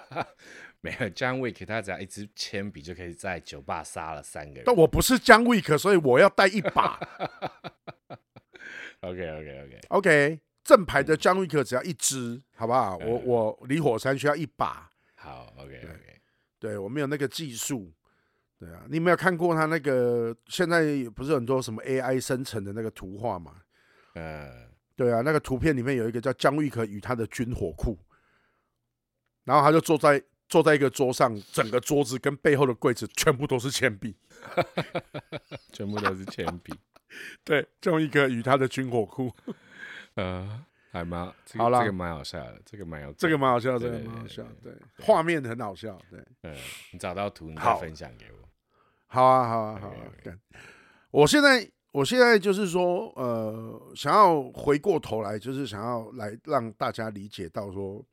[0.83, 4.65] 没有 John Wick，他只要一支铅笔就可以在酒吧杀了三个人。
[4.67, 6.99] 但我不是 John Wick，所以我要带一把。
[9.03, 12.97] OK OK OK OK，正牌的 John Wick 只要一支，好不好？
[12.97, 14.91] 我我离火山需要一把。
[15.15, 16.20] 好 OK OK，
[16.61, 17.93] 对，我没有那个技术。
[18.57, 20.37] 对啊，你有没有看过他那个？
[20.47, 20.85] 现在
[21.17, 23.63] 不是很多什么 AI 生成的那个图画嘛？
[24.15, 27.99] 呃，对啊，那个图片里面有一个叫姜玉可与他的军火库，
[29.45, 34.15] 然后他就坐在坐在一个桌上，整个桌子跟背后的柜子全部都是铅笔，
[35.73, 36.75] 全部都是铅笔。
[37.43, 39.33] 对，姜维可与他的军火库，
[40.17, 46.57] 呃，还蛮、这个、这个蛮好笑的，这个蛮有，这个蛮好笑，这个蛮好笑，对，画面很好笑，对，嗯，
[46.93, 48.39] 你找到图，你再分享给我。
[49.07, 50.13] 好啊，好啊，好啊！
[50.23, 50.39] 干！
[51.11, 58.05] 我现在，我现在就是说，呃，想要回过头来，就是想要来让大家理解到说，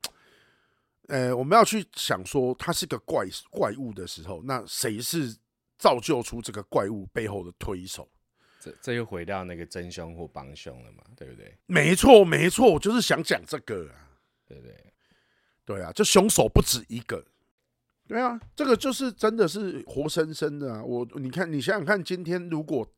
[1.06, 5.36] 呃，我们要去想说，它是个怪怪物的时候，那谁是
[5.78, 8.08] 造就出这个怪物背后的推手？
[8.60, 11.04] 这这又回到那个真凶或帮凶了嘛？
[11.16, 11.56] 对不对？
[11.66, 14.74] 没错，没错，我就是想讲这个啊，对不对？
[15.64, 17.24] 对啊，这凶手不止一个。
[18.06, 20.82] 对啊，这个就是真的是活生生的啊！
[20.82, 22.90] 我你看，你想想看，今天如果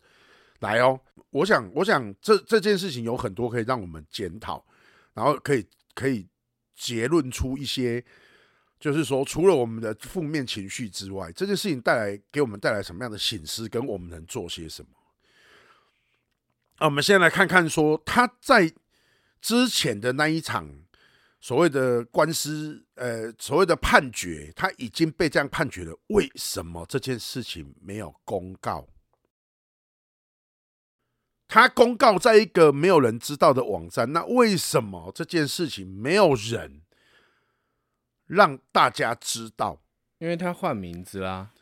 [0.61, 4.65] 来哦，我想，我想这这件事情有很多可以让我们检讨，
[5.13, 6.29] 然后可以可以
[6.77, 8.05] 结论出一些，
[8.79, 14.91] 就是说，除了我们的负面情绪之外，这件事情带来给我们带来什么样的醒思，跟我们能做些什么？
[16.81, 18.73] 啊，我们先来看看说他在
[19.41, 20.83] 之前的那一场。
[21.43, 25.99] 所谓的官司，呃，所谓的判决，他已经被这样判决了。
[26.09, 28.87] 为什么这件事情没有公告？
[31.49, 36.83] 他公告在一个没有人知道的网站，那为什么这件事情没有人
[38.27, 39.81] 让大家知道？
[40.19, 41.53] 因为他换名字啦。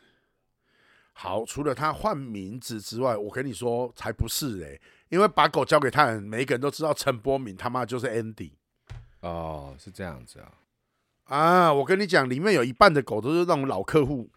[1.13, 4.81] 好，除了他换名字之外，我跟你说，才不是嘞、欸。
[5.09, 8.53] 因为把狗交给他人，每一个人都知道陈柏敏他妈就是 Andy。
[9.21, 10.53] 哦，是这样子啊！
[11.25, 14.29] 啊，我跟你讲，里面有一半的狗都是那种老客户，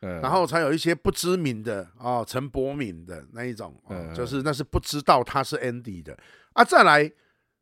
[0.00, 6.18] 嗯，然后才有一些不知名的哦，陈柏敏的那一种，哦嗯、就是那是不知道他是 Andy 的
[6.54, 6.64] 啊。
[6.64, 7.10] 再来，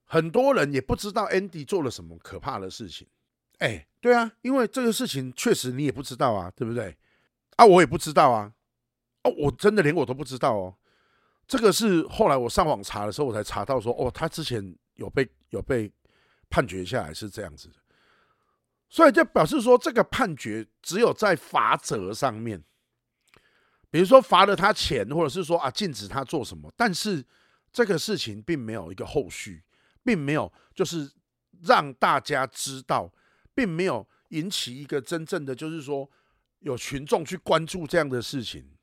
[0.05, 3.07] 很多人也不知道 Andy 做了什么可怕的事情。
[3.59, 6.97] 哎，对啊，因为这个事情确实你也不知道啊，对不对？
[7.57, 8.53] 啊，我也不知道啊，
[9.25, 10.75] 哦，我真的连我都不知道哦。
[11.47, 15.93] 这个是后来我上网查的时候，我才查到说，哦，他之前有被有被。
[16.55, 17.77] 判决下来是这样子的，
[18.91, 22.63] 所以就表示说，这个判决只有在罚则上面，
[23.91, 27.25] 比如说罚了他钱，或者是说啊禁止他做什么，但是
[27.73, 29.65] 这个事情并没有一个后续，
[30.05, 31.11] 并没有就是
[31.63, 33.11] 让大家知道，
[33.55, 36.07] 并没有引起一个真正的就是说
[36.59, 38.77] 有群众去关注这样的事情，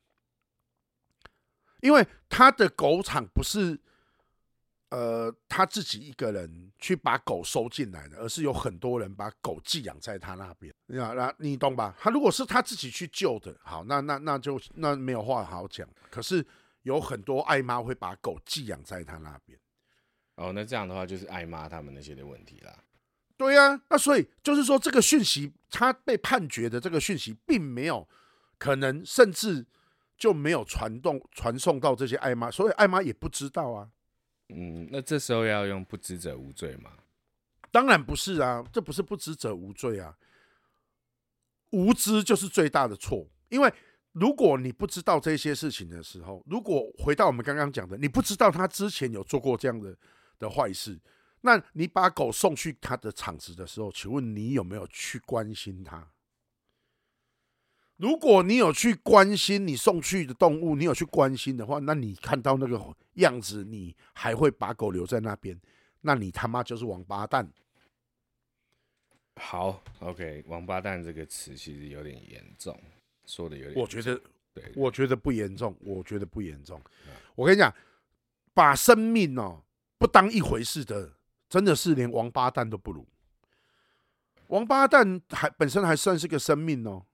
[1.82, 3.80] 因为他的狗场不是。
[4.92, 10.74] 呃，他自己一个人去把狗收进来的，而是有很多人把狗寄养在他那边。
[10.86, 11.94] 那那你懂吧？
[11.96, 15.88] 他如果是他自己去救的，好，那那那就那没有话好讲。
[16.10, 16.44] 可是
[16.82, 19.56] 有很多爱妈会把狗寄养在他那边。
[20.34, 22.76] 哦，那这样的话就是爱妈他们那些的问题啦。
[23.36, 28.08] 对呀、啊，那所以就是说，这个讯息他被判决的这个讯息，并没有
[28.58, 29.64] 可能，甚至
[30.20, 33.90] 就没有传动传送到这些爱妈，所以爱妈也不知道啊。
[34.50, 36.92] 嗯，那这时候要用不知者无罪吗？
[37.72, 40.14] 当然不是啊，这不是不知者无罪啊，
[41.70, 43.26] 无知就是最大的错。
[43.48, 43.72] 因为
[44.12, 49.96] 如果你不知道这些事情的时候，如果回到我们刚刚讲的，你不知道他之前有做过这样的
[50.38, 51.00] 的坏事，
[51.40, 56.06] 那你把狗送去他的场子的时候，请问你有没有去关心他？
[58.00, 65.60] 如果你有去关心你送去的动物，你有去关心的话，那你看到那个样子，你还会把狗留在那边？
[66.00, 67.46] 那你他妈就是王八蛋。
[69.36, 72.74] 好，OK，王八蛋这个词其实有点严重，
[73.26, 73.74] 说的有点。
[73.78, 74.18] 我觉得，
[74.54, 76.80] 对，我觉得不严重，我觉得不严重。
[77.34, 77.70] 我跟你讲，
[78.54, 79.62] 把生命哦
[79.98, 81.12] 不当一回事的，
[81.50, 83.06] 真的是连王八蛋都不如。
[84.46, 87.04] 王八蛋还本身还算是个生命哦。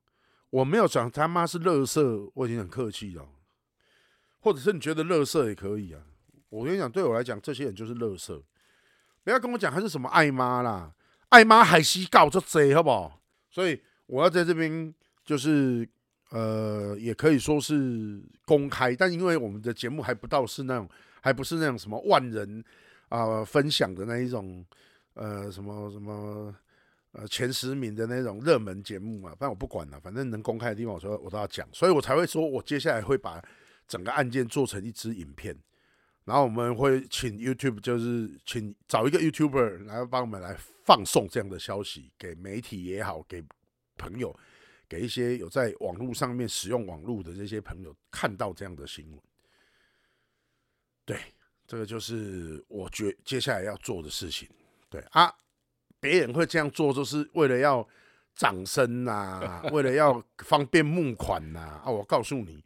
[0.57, 3.29] 我没有讲他妈是垃圾，我已经很客气了。
[4.41, 6.01] 或者是你觉得垃圾也可以啊。
[6.49, 8.43] 我跟你讲，对我来讲，这些人就是垃圾。
[9.23, 10.95] 不要跟我讲他是什么爱妈啦，
[11.29, 13.21] 爱妈还是告这贼，好不好？
[13.51, 14.95] 所以我要在这边
[15.27, 15.87] 就是
[16.31, 20.89] 呃，也可以说是公开，但因为我们的节目还不到是那种，
[21.21, 22.65] 还不是那种什么万人
[23.11, 24.65] 啊、分享的那一种
[25.13, 26.55] 呃什么什么。
[27.19, 33.43] 呃，前十名的那种热门节目嘛，反正我不管了，反正能公开的地方，我说我都要讲，所以我才会说，我接下来会把
[33.89, 35.57] 整个案件做成一支影片，
[36.27, 43.43] 然后我们会请 YouTube，就是请找一个 YouTuber 来帮我们来放送这样的消息给媒体也好，给
[43.97, 44.39] 朋友，
[44.87, 49.19] 给一些有在网络上面使用网络的这些朋友看到这样的新闻。
[51.07, 51.19] 对，
[51.67, 54.47] 这个就是我觉接下来要做的事情。
[54.91, 55.35] 对啊。
[56.01, 57.87] 别人会这样做，就是为了要
[58.35, 61.81] 掌声呐， 为了要方便募款呐。
[61.85, 62.63] 啊，我告诉你，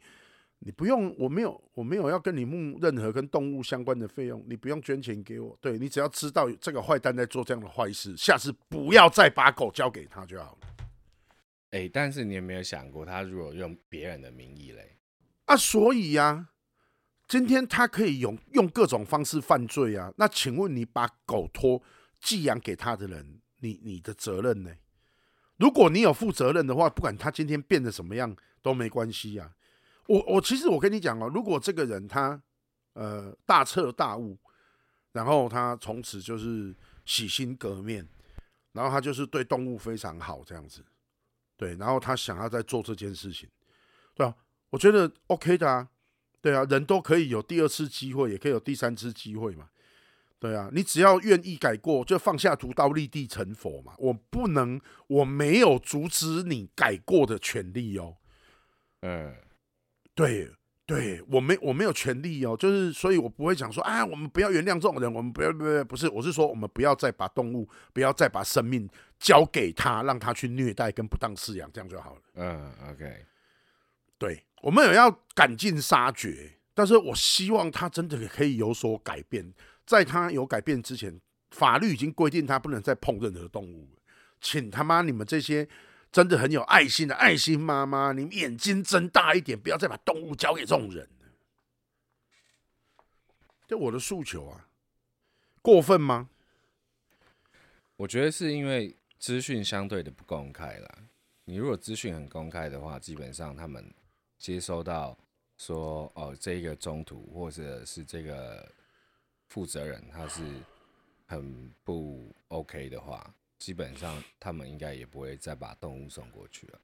[0.59, 5.57] 你不用，我没有，我没有要跟你募任何跟动物相关的费用，你不用捐钱给我。
[5.61, 10.67] 对，你只要知道这个坏蛋在做这样的坏事，下次不要再把狗交给他就好了。
[11.71, 14.97] 哎，但是你有没有想过，他如果用别人的名义嘞？
[15.45, 16.49] 啊，所以呀，
[17.27, 20.13] 今天他可以用用各种方式犯罪啊。
[20.17, 21.81] 那请问你把狗托？
[22.21, 24.71] 寄养给他的人，你你的责任呢？
[25.57, 29.53] 如果你有负责任的话，不管他今天变得什么样都没关系呀。
[30.07, 32.41] 我我其实我跟你讲哦，如果这个人他
[32.93, 34.37] 呃大彻大悟，
[35.11, 38.07] 然后他从此就是洗心革面，
[38.71, 40.83] 然后他就是对动物非常好这样子，
[41.57, 43.47] 对，然后他想要再做这件事情，
[44.15, 44.35] 对啊，
[44.69, 45.87] 我觉得 OK 的啊，
[46.41, 49.69] 对啊，人都可以有第二次机会，也可以有第三次机会嘛，
[50.41, 53.93] 对啊，你只要愿意改过，就放下屠刀立地成佛嘛。
[53.97, 58.17] 我不能，我没有阻止你改过的权利哦。
[59.01, 59.35] 嗯，
[60.13, 60.51] 对。
[60.83, 72.21] 对，我没我没有权利哦，就是所以，我不会讲说啊，我们不要原谅这种人，我们不要不要不是，我是说，我们不要再把动物，不要再把生命交给他，让他去虐待跟不当饲养，这样就好了。
[72.33, 73.25] 嗯，OK，
[74.17, 79.53] 对，我们也要赶尽杀绝，但是我希望他真的可以有所改变，
[79.91, 81.19] 在他有改变之前，
[81.49, 83.89] 法律已经规定他不能再碰任何动物，
[84.39, 85.67] 请他妈你们这些。
[86.11, 91.07] 真的很有爱心的爱心妈妈，你们眼睛睁大一点，不要再把动物交给这种人。
[93.65, 94.67] 就我的诉求啊，
[95.61, 96.29] 过分吗？
[97.95, 100.97] 我觉得是因为资讯相对的不公开啦。
[101.45, 103.89] 你如果资讯很公开的话，基本上他们
[104.37, 105.17] 接收到
[105.55, 108.69] 说哦，这个中途或者是这个
[109.51, 110.41] 负责人他是
[111.27, 113.35] 很不 OK 的话。
[113.59, 116.79] 基本上，他们应该也不会再把动物送过去了。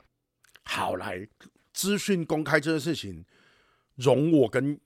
[0.62, 1.28] 好，来，
[1.74, 3.26] 资讯公开这件事情，
[3.96, 4.80] 容我跟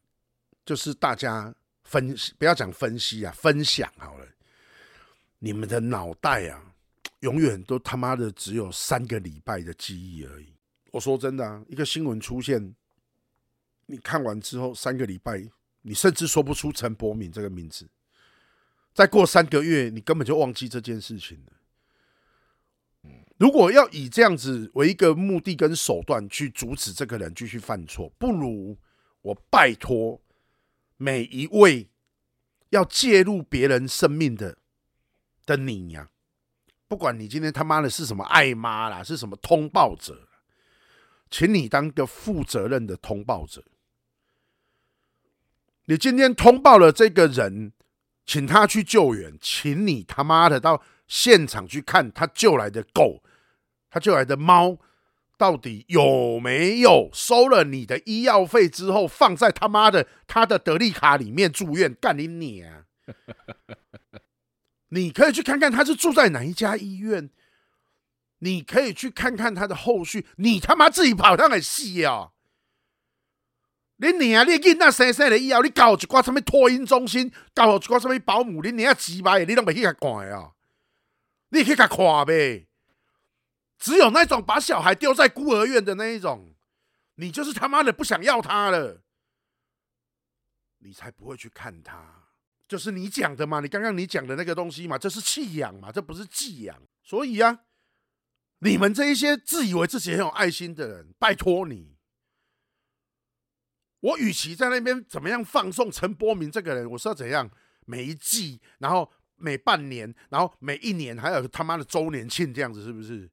[0.65, 1.53] 就是大家
[1.83, 4.25] 分析，不要讲分析啊，分享好了。
[5.39, 6.73] 你们的脑袋啊，
[7.19, 10.53] 永远都他妈的只有三个礼拜的记忆而已。
[10.91, 12.73] 我说真的啊，一个新闻出现，
[13.87, 15.45] 你看完之后三个礼拜，
[15.81, 17.89] 你甚至说不出陈柏敏这个名字。
[18.93, 21.53] 再过三个月，你根本就忘记这件事情了。
[23.37, 28.77] 如果要以这样子为一个目的跟手段去阻止这个人继续犯错，不如
[29.21, 30.21] 我拜托
[30.97, 31.89] 每一位
[32.69, 34.57] 要介入别人生命的
[35.45, 36.09] 的你呀，
[36.87, 40.27] 不管你今天他妈的是什么爱妈啦，是什么通报者，
[41.31, 43.63] 请你当个负责任的通报者。
[45.85, 47.73] 你今天通报了这个人，
[48.25, 53.23] 请他去救援，请你他妈的到现场去看他救来的狗。
[53.89, 54.77] 他救来的猫
[55.37, 61.93] 到底有没有收了你的医药费之后放在他妈的他的德利卡里面住院？
[61.95, 62.85] 干你娘！
[64.89, 67.29] 你可以去看看他是住在哪一家医院，
[68.39, 70.27] 你可以去看看他的后续。
[70.37, 72.31] 你他妈自己跑上来戏啊！
[74.01, 74.43] 你娘！
[74.43, 80.53] 你囡仔生生了以后，你搞一挂什么托婴中心，搞一挂什么保姆，你娘鸡巴，你拢未去甲看啊？
[81.49, 82.67] 你去甲看呗。
[83.77, 86.55] 只有那种把小孩丢在孤儿院的那一种，
[87.15, 89.01] 你就是他妈的不想要他了，
[90.79, 91.83] 你才不会去看。
[91.83, 92.23] 他。
[92.67, 96.81] 就是你讲的嘛，你刚刚你讲的那个东西嘛，这是弃养嘛，这不是寄养。
[97.03, 97.59] 所以啊，
[98.59, 101.90] 你们这一些自以为自己很有爱心的人，拜托你，
[104.01, 107.49] 我与其在那边怎么样放送陈柏明这个人，我是要怎样
[107.85, 113.31] 每一季，然后每半年，然后每一年，还有他妈的周年庆这样子，是不是？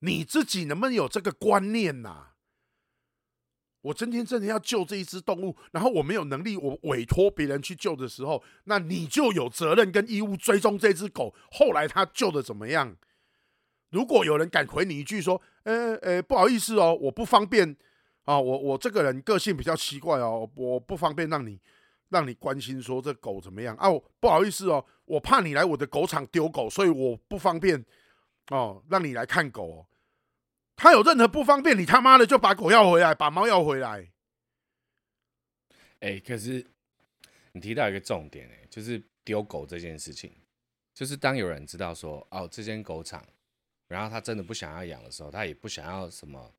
[0.00, 2.28] 你自己能不能有这个观念呐、
[3.82, 12.96] 我今天真的要救这一只动物，然后我没有能力，我委托别人去救的时候，那你就有责任跟义务追踪这只狗，后来他救的怎么样？
[13.90, 17.76] 如果有人敢回你一句说：“呃呃，不好意思哦，我不方便
[18.24, 21.60] 啊，我我这个人个性比较奇怪哦，我不方便让你
[22.08, 23.88] 让你关心说这狗怎么样啊？
[24.20, 27.84] 不好意思哦，我怕你来我的狗场丢狗，所以我不方便
[28.48, 29.86] 哦，让你来看狗哦。”
[30.76, 34.10] 他有任何不方便，你他妈的就把狗要回来，把猫要回来。
[35.98, 36.66] 哎、可是
[37.52, 40.34] 你提到一个重点、欸，哎，就是丢狗这件事情，
[40.94, 43.22] 就是当有人知道说，哦，这间狗场，
[43.88, 46.50] 然后他真的不想要养的时候，他也不想要什么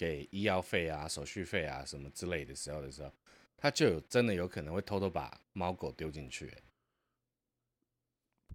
[0.00, 3.12] 给医药费啊、手续费啊什么之类的时候的时候，
[3.54, 6.62] 他就有真的有可能会偷偷把猫狗丢进去、欸，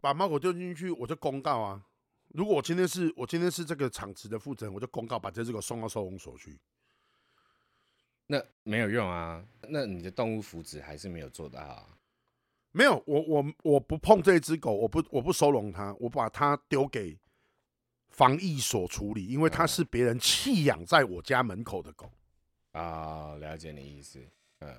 [0.02, 1.86] 把猫狗丢进去，我就公告啊。
[2.30, 6.60] 如果我今天是我今天是这个场子的负责人，我就公告把这只狗送到收容所去。
[8.26, 11.96] 那没有用啊，那你的动物福祉还是没有做到啊。
[12.72, 17.16] 没有，我我我不碰这只狗，我不我不收容它，我把它丢给
[18.10, 22.12] 防疫所处理，因为它是别人弃养在我家门口的狗。
[22.72, 24.20] 啊、哦，了解你意思，
[24.60, 24.76] 嗯，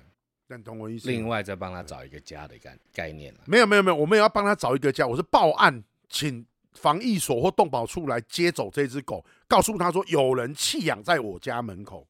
[0.47, 1.09] 但懂我意思。
[1.09, 3.39] 另外再帮他找一个家的概概念了。
[3.45, 6.45] 没有没有没有，我们也要帮他找一个家，我是报案请。
[6.73, 12.07] 防疫所或动保处来接走这只狗，告诉他说有人弃养在我家门口，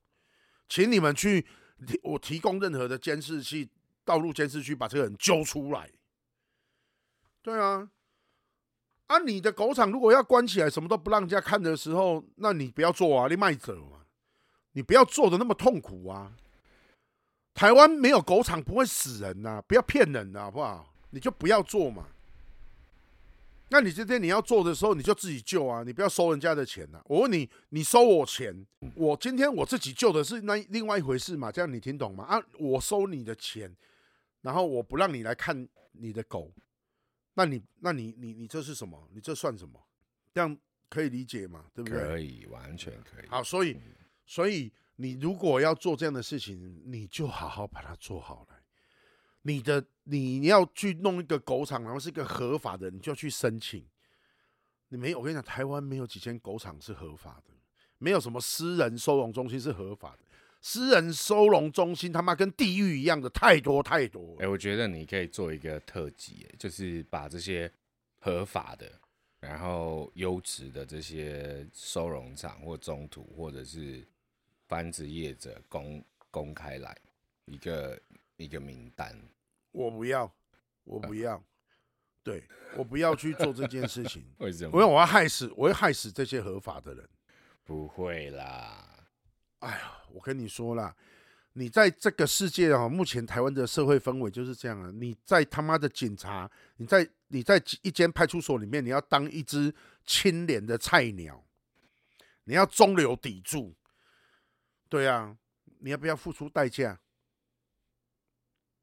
[0.67, 1.45] 请你们去，
[2.03, 3.69] 我提供任何的监视器、
[4.03, 5.89] 道路监视器，把这个人揪出来。
[7.41, 7.89] 对啊，
[9.07, 14.05] 啊，你的狗场如果要关起来，什么都不让人家看的时候，那你不要做啊，你卖走嘛，
[14.73, 16.33] 你不要做的那么痛苦啊。
[17.53, 20.93] 台湾没有狗场不会死人呐、啊，不要骗人呐，好不好？
[21.09, 22.05] 你就不要做嘛。
[23.69, 27.03] 那你今天你要做的时候，你就自己救啊，你不要收人家的钱呐、啊。
[27.05, 31.51] 我问你，你收我钱，我今天我自己救的是那另外一回事嘛？
[31.51, 32.25] 这样你听懂吗？
[32.25, 33.73] 啊，我收你的钱，
[34.41, 36.51] 然后我不让你来看你的狗。
[37.37, 39.07] 那你，那你，你，你这是什么？
[39.13, 39.79] 你这算什么？
[40.33, 40.57] 这样
[40.89, 41.65] 可以理解吗？
[41.71, 41.99] 对不对？
[41.99, 43.27] 可以，完全可以。
[43.27, 43.79] 好，所以，
[44.25, 48.57] 所以你如果要做这样的事情，你就好好把它做好来。
[49.43, 53.87] 你的，你要去弄一个狗场，然后是一个合法的，你就去申请。
[54.89, 57.53] 你没有，我跟你讲，台湾没有几间狗场是合法的，
[57.99, 60.26] 没有什么私人收容中心是合法的。
[60.61, 64.33] 私人收容中心他妈跟地狱一样的太多太多。
[64.39, 67.71] 哎、欸，我觉得你可以做一个特辑，就是把这些
[68.19, 68.91] 合法的，
[69.39, 74.05] 然后优质的这些收容场或中途或者是
[74.67, 76.97] 繁殖业者公公开来
[77.45, 77.99] 一个
[78.35, 79.17] 一个名单。
[79.71, 80.29] 我不要，
[80.83, 81.41] 我不要，
[82.23, 82.43] 对，
[82.75, 84.25] 我不要去做这件事情。
[84.39, 84.71] 为什么？
[84.73, 87.07] 因为我要害死，我会害死这些合法的人。
[87.63, 89.05] 不会啦。
[89.59, 90.95] 哎呀，我跟你说啦，
[91.53, 94.91] 你在这个世界啊，目前台湾的社会氛围就是这样啊。
[94.95, 99.73] 你在他妈的警察，你在你在一间派出所里面，你要当一只
[100.05, 101.45] 清廉的菜鸟，
[102.45, 103.75] 你要中流砥柱，
[104.89, 105.37] 对啊，
[105.81, 106.99] 你要不要付出代价？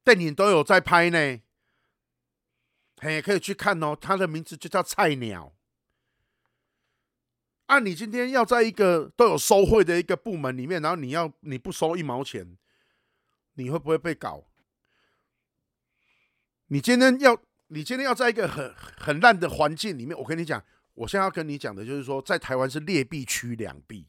[0.05, 1.41] 电影都有在拍呢，
[2.99, 3.97] 嘿，可以去看哦。
[4.01, 5.53] 他的名字就叫菜鸟。
[7.67, 12.57] 啊，你今天要在一个都有收贿的一个部门里面，然后你要你不收一毛钱，
[13.55, 14.45] 你会不会被搞？
[16.67, 20.63] 你今天要你今天要在一个很很烂的环境里面，我跟你讲，
[20.93, 24.07] 我现在要跟你讲的就是说，在台湾是劣币驱良币，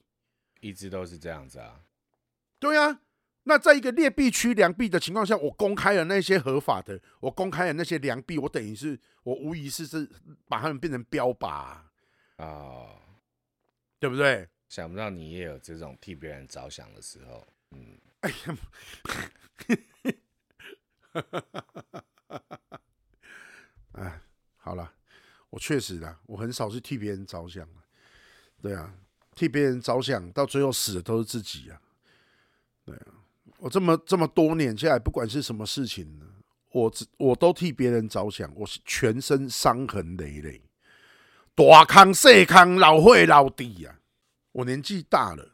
[0.60, 1.80] 一直都是这样子啊。
[2.60, 3.00] 对啊，
[3.44, 10.10] 那在一个劣币驱良币的情况下，我公开了那些合法的，我公开了那些良币，我等于是我无疑是是
[10.50, 11.86] 把他们变成标靶啊。
[12.38, 13.00] 哦
[14.00, 14.48] 对不对？
[14.68, 18.58] 想不到你也有这种替别人着想的时候，嗯，哎呀，
[23.94, 24.22] 哎，
[24.58, 24.92] 好了，
[25.52, 27.66] 我确实的，我很少是替别人着想，
[28.62, 28.94] 对啊，
[29.36, 31.80] 替别人着想，到最后死的都是自己啊，
[32.84, 33.14] 对啊，
[33.60, 36.26] 我这么这么多年下来，不管是什么事情呢，
[36.72, 40.62] 我我都替别人着想，我是全身伤痕累累。
[41.56, 43.98] 大康、细康、老会、老弟啊！
[44.52, 45.54] 我年纪大了，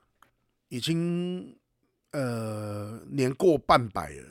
[0.67, 1.55] 已经
[2.09, 4.27] 呃年过半百了，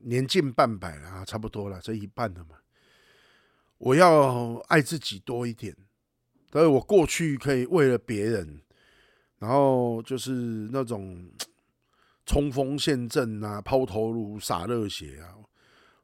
[0.00, 2.56] 年近半百了啊，差不多了，这一半了嘛。
[3.78, 5.76] 我要爱自己多一点，
[6.50, 8.62] 所以我过去可以为了别人，
[9.38, 10.32] 然后就是
[10.72, 11.30] 那种
[12.26, 15.38] 冲锋陷阵啊、抛头颅、洒热血啊。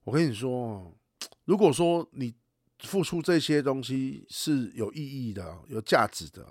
[0.05, 0.97] 我跟你说，
[1.45, 2.33] 如果说你。
[2.81, 6.47] 付出这些东西是有意义的、有价值的，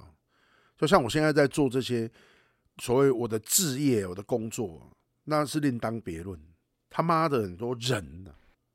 [0.77, 2.09] 就像我现在在做这些
[2.81, 4.91] 所谓我的置业、我的工作，
[5.23, 6.39] 那是另当别论。
[6.89, 8.25] 他妈的，很多人，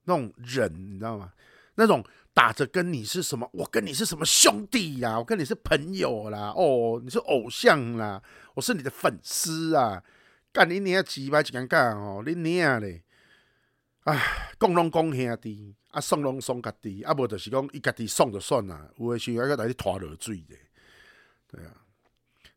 [0.04, 1.32] 那种人你知道吗？
[1.74, 5.18] 那种打着跟你是什么，我跟你是什么兄弟呀？
[5.18, 8.22] 我跟你是朋友啦，哦，你是偶像啦，
[8.54, 10.02] 我是你的粉丝啊！
[10.52, 13.02] 干你娘几百几干哦，你娘嘞！
[14.04, 15.74] 唉，讲拢讲兄弟。
[15.92, 18.88] 啊，送拢送家己，啊，无就是讲伊家己送就算啦。
[18.96, 20.56] 有诶时候还来去拖落水的，
[21.46, 21.70] 对啊，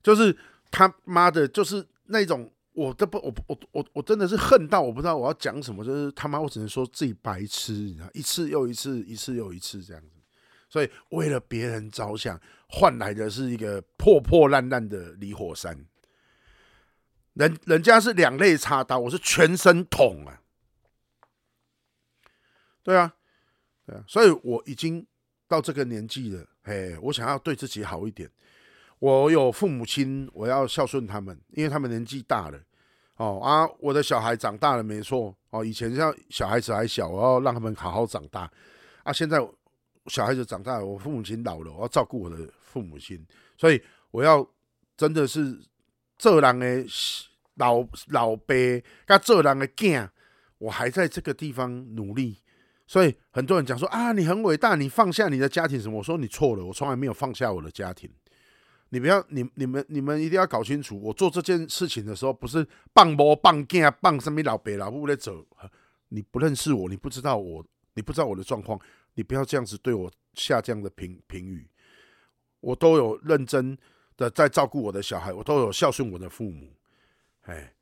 [0.01, 0.33] 就是
[0.71, 10.11] 他妈的，就是那种，我都不，我我我我真的是恨到我不知道我要讲什么，就是他妈，我只能说自己白痴，你知道，一次又一次，一次又一次这样子。
[10.69, 12.39] 所以为了别人着想，
[12.69, 15.77] 换来的是一个破破烂烂的离火山。
[17.33, 20.39] 人人家是两肋插刀，我是全身捅啊，
[22.85, 23.11] 对啊。
[23.85, 25.05] 对啊，所以我已经
[25.47, 28.27] 到这个年纪了，嘿，我想要对自己好一点。
[28.97, 32.59] 我有父母亲，我要孝顺他们，因为他们年纪大了。
[33.17, 35.35] 哦啊，我的小孩长大了，没错。
[35.51, 38.51] 哦，以前像小孩子还小，我要让他们好好长大。
[39.03, 39.37] 啊，现在
[40.07, 43.23] 小孩子长大了，我父母亲老了，我要照顾我的父母亲，
[43.57, 43.79] 所以
[44.09, 44.45] 我要
[44.97, 45.59] 真的是
[46.17, 46.85] 做人的
[47.55, 48.55] 老老爸，
[49.05, 50.09] 跟做人的囝，
[50.57, 52.41] 我还在这个地方努力。
[52.87, 55.97] 所以很多人讲说啊，你很伟大，你放下你的家庭什么？
[55.97, 58.09] 我说你错了，我从来没有放下我的家庭。
[58.89, 65.45] 你不要，你你们你们一定要搞清楚，我做这件事情的时候，不是放某放囝放什么老白老母在走。
[66.09, 67.65] 你不认识我，你不知道我，
[67.95, 68.79] 你不知道我的状况，
[69.15, 71.67] 你不要这样子对我下这样的评评语，
[72.61, 73.75] 我都有认真
[74.15, 76.71] 的在照顾我的小孩，我都有孝顺我的父母。
[77.41, 77.73] 哎，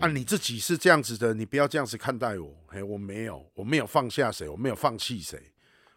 [0.00, 2.54] 啊，你自己是这样子的，你不要这样子看待我。
[2.68, 5.52] 哎，我没有，我没有放下谁，我没有放弃谁，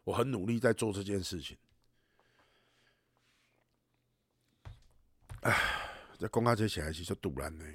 [0.05, 1.57] 我很努力在做这件事情。
[5.41, 5.53] 哎，
[6.17, 7.65] 这讲到这起来是说突然的。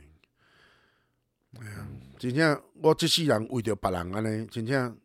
[1.60, 1.88] 哎呀，
[2.18, 4.98] 真正我这世人为着别人安尼，真正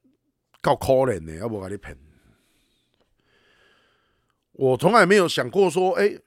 [0.62, 1.97] 够可怜的，我无甲你骗。
[4.54, 6.18] 我从来没有想过说，哎、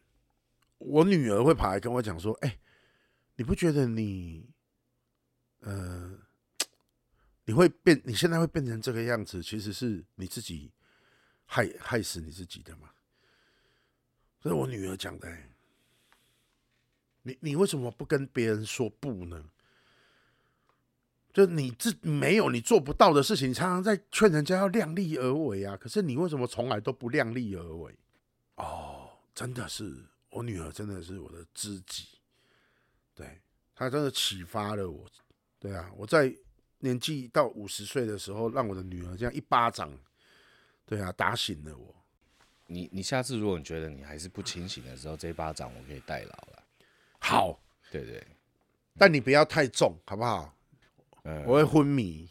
[0.79, 2.59] 我女儿会跑来跟我讲说，哎、
[3.37, 4.51] 你不觉得你，
[5.61, 6.19] 呃，
[7.45, 10.73] 你会变，你现在会变成这个样子，其实是你自己
[11.45, 12.91] 害害死你自己的嘛？
[14.41, 15.37] 这是我女儿讲的、
[17.23, 19.51] 你你为什么不跟别人说不呢？
[21.33, 25.77] 就你自没有你做不到的事情，常常在劝人家要量力而为啊。
[25.77, 27.95] 可是你为什么从来都不量力而为？
[28.55, 32.09] 哦，真的是我女儿，真的是我的知己。
[33.15, 33.43] 对，
[33.75, 35.07] 她真的启发了我。
[35.67, 36.33] 对啊，我在
[36.79, 39.93] 年纪到五十岁的时候，让我的女儿这样一巴掌，
[40.85, 41.93] 对啊，打醒了我。
[42.69, 46.63] 你你下次如果你觉得你还是不清醒的时候，这一巴掌我可以代劳了。
[47.19, 47.61] 好，
[47.91, 48.27] 对，对对，
[48.97, 50.55] 但你不要太重，好不好？
[51.45, 52.29] 我会昏迷，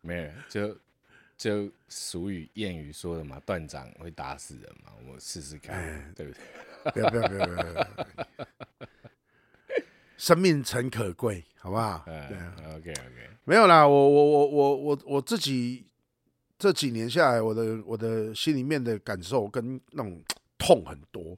[0.00, 0.76] 没有就
[1.36, 6.42] 就俗语谚语说的嘛，断掌会打死人嘛，我试试看，欸、对不对？
[6.92, 8.46] 不要不要不要不要！
[10.16, 12.04] 生命诚可贵，好不好？
[12.06, 12.36] 嗯、对
[12.74, 15.86] ，OK OK，没有啦，我我我我我我自己
[16.58, 20.22] 这几年下来，我的我的心里面的感受跟那种
[20.58, 21.36] 痛很多，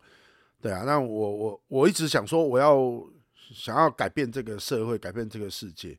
[0.61, 2.79] 对啊，那我我我一直想说我要。
[3.51, 5.99] 想要改变这个社会，改变这个世界，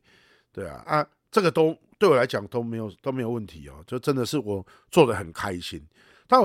[0.52, 5.84] 对啊，啊，这个都对我来讲都没有都没有问题哦，就真的是我做的很开心。
[6.28, 6.40] 但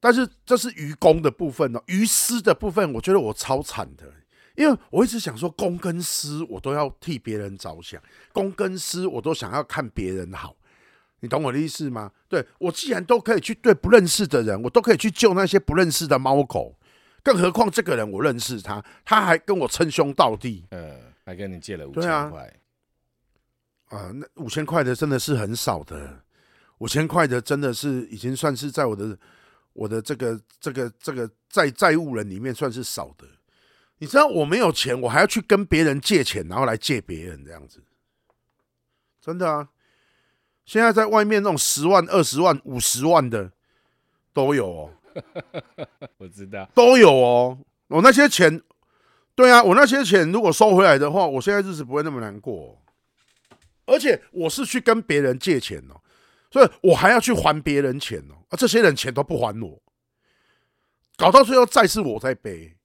[0.00, 4.12] 但是这是愚公的部分哦，愚私的部分，我觉得我超惨的，
[4.58, 8.02] 因为我一直想说公跟私我都要替别人着想，
[8.32, 10.56] 公跟私我都想要看别人好，
[11.20, 12.10] 你懂我的意思吗？
[12.28, 16.76] 对，我既然都可以去对不认识的人，我都可以去救那些不认识的猫狗。
[17.22, 22.58] 更何况这个人我认识他，他还跟我称兄道弟，呃，还跟你借了五千块，
[23.90, 26.20] 啊，啊，那五千块的真的是很少的，
[26.78, 29.16] 五千块的真的是已经算是在我的
[29.72, 33.24] 我的这个这个这个债债务人里面算是少的。
[33.98, 37.82] 你知道我没有钱，我还要去跟别人借钱，然后来借别人这样子，
[39.20, 39.68] 真的啊！
[40.64, 43.50] 现在在外面那种十万、二十万、五十万的
[44.32, 44.90] 都有哦。
[46.18, 48.62] 我知道都有哦，我那些钱，
[49.34, 52.78] 对啊，我那些钱如果收回来的话，我现在日子不会那么难过哦。
[53.86, 55.98] 而且我是去跟别人借钱哦，
[56.52, 59.82] 所以我还要去还别人钱哦，啊，这些人钱都不还我，
[61.16, 62.76] 搞到最后债是我在背，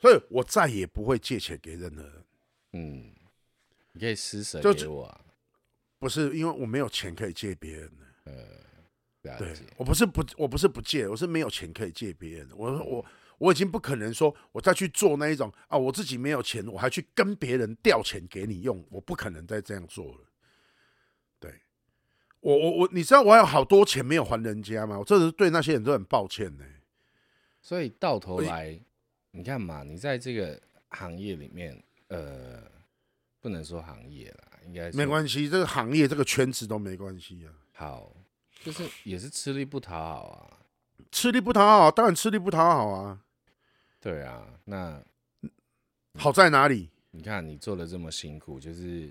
[0.00, 2.24] 所以我再也不会借钱给任何人。
[2.72, 3.12] 嗯，
[3.92, 5.20] 你可以施舍给我啊，
[5.98, 8.60] 不是因为我没有钱可以借别人的，呃。
[9.38, 12.48] 对，我不是不，我不是不借，我是没有钱可以借别人。
[12.56, 13.04] 我我
[13.36, 20.20] 我已经不可能说，我再去做那一种啊，我自己没有钱，我还去跟别人调钱给你用，我不可能再这样做了。
[21.38, 21.60] 对，
[22.40, 24.98] 我我我，你知道我还有好多钱没有还人家吗？
[24.98, 26.64] 我这是对那些人都很抱歉呢。
[27.60, 28.80] 所以到头来，
[29.30, 32.62] 你看嘛，你在这个行业里面，呃，
[33.40, 37.52] 不能说行业啦，应该没关系，这个行业这个圈子都没关系啊。
[37.72, 38.14] 好。
[38.62, 40.60] 就是也是吃力不讨好啊，
[41.10, 43.24] 吃力不讨好，当然吃力不讨好啊。
[43.98, 45.02] 对啊，那
[46.16, 46.90] 好在哪里？
[47.10, 49.10] 你看你做的这么辛苦，就是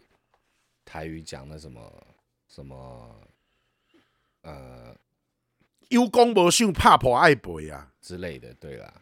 [0.86, 2.08] 台语讲的什么
[2.48, 3.20] 什么，
[4.42, 4.96] 呃，
[5.88, 9.02] 有功无赏，怕婆爱赔啊之类的，对啦，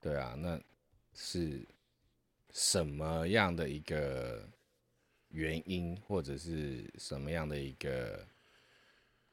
[0.00, 0.60] 对啊，那
[1.14, 1.66] 是
[2.52, 4.48] 什么样的一个
[5.28, 8.26] 原因，或者是什么样的一个？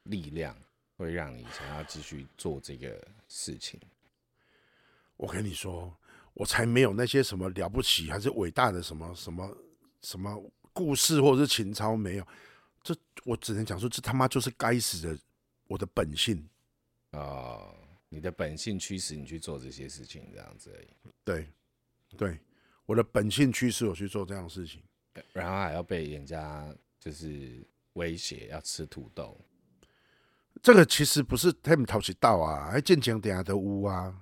[0.04, 0.56] 力量
[0.96, 3.78] 会让你想要继续做这个事情。
[5.18, 5.94] 我跟你说，
[6.32, 9.58] 我才没有那些什么了不起还是伟大的什么什么
[10.00, 10.42] 什么
[10.72, 12.26] 故事或者是情操没有。
[12.82, 15.18] 这我只能讲说，这他妈就是该死的
[15.66, 16.48] 我的本性
[17.10, 17.74] 啊、哦！
[18.08, 20.88] 你的本性驱使你去做这些事情，这样子而已。
[21.24, 21.46] 对，
[22.16, 22.38] 对，
[22.86, 24.82] 我的本性驱使我去做这样的事情，
[25.32, 29.38] 然后还要被人家就是威胁要吃土豆。
[30.62, 34.12] 这个其实不是他们讨起道啊，还见钱点下的屋啊，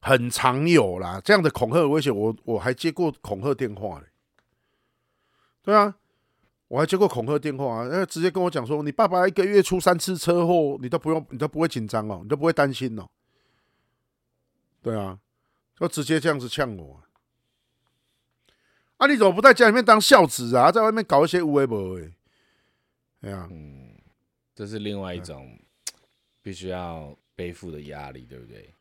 [0.00, 1.20] 很常有啦。
[1.24, 4.06] 这样的恐吓威胁，我我还接过恐吓电话嘞。
[5.62, 5.96] 对啊，
[6.68, 13.08] 我还接过恐吓电话啊，那直接跟我讲说，你爸爸一个月出三次车祸，你都不用，你都不会紧张哦，你都不会担心哦。
[14.82, 15.18] 对啊，
[15.78, 17.02] 就直接这样子呛我。
[18.96, 20.70] 啊，你怎么不在家里面当孝子啊？
[20.70, 22.12] 在外面搞一些无为不为？
[23.20, 23.96] 哎呀，嗯，
[24.54, 25.58] 这是另外一种
[26.42, 28.74] 必须要背负的压力，对不对？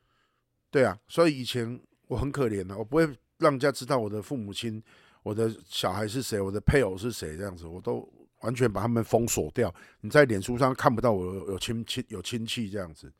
[0.70, 3.06] 对啊，所以以前我很可怜的，我不会
[3.38, 4.84] 让人家知道我的父母亲。
[5.24, 6.42] 我的小孩是谁？
[6.42, 7.38] 我的配偶是谁？
[7.38, 9.72] 这样子，我都完全把他们封锁掉。
[10.00, 13.14] 你在脸书上看不到我有亲戚有亲戚这样子，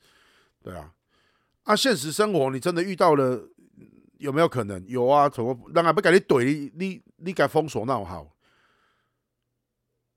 [0.64, 0.92] 对啊。
[1.72, 3.48] 啊，现实生活你真的遇到了，
[4.18, 4.86] 有没有可能？
[4.88, 6.86] 有啊，怎么让他不给你怼你？
[6.86, 8.36] 你你敢封锁那我好？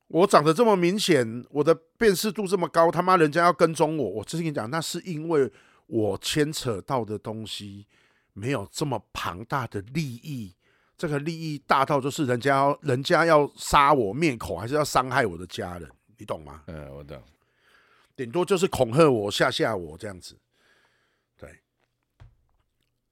[0.09, 5.49] 我长得这么明显，我的辨识度这么高，他妈人家要跟踪我，我之前跟你讲，那是因为
[5.87, 7.87] 我牵扯到的东西
[8.33, 10.57] 没有这么庞大的利益。
[10.97, 15.89] 这个利益大到就是人家要人家要杀我灭口，还是要伤害我的家人，
[16.19, 16.63] 你懂吗？
[16.67, 17.23] 嗯，我懂。
[18.17, 20.37] 顶多就是恐吓我、吓吓我这样子。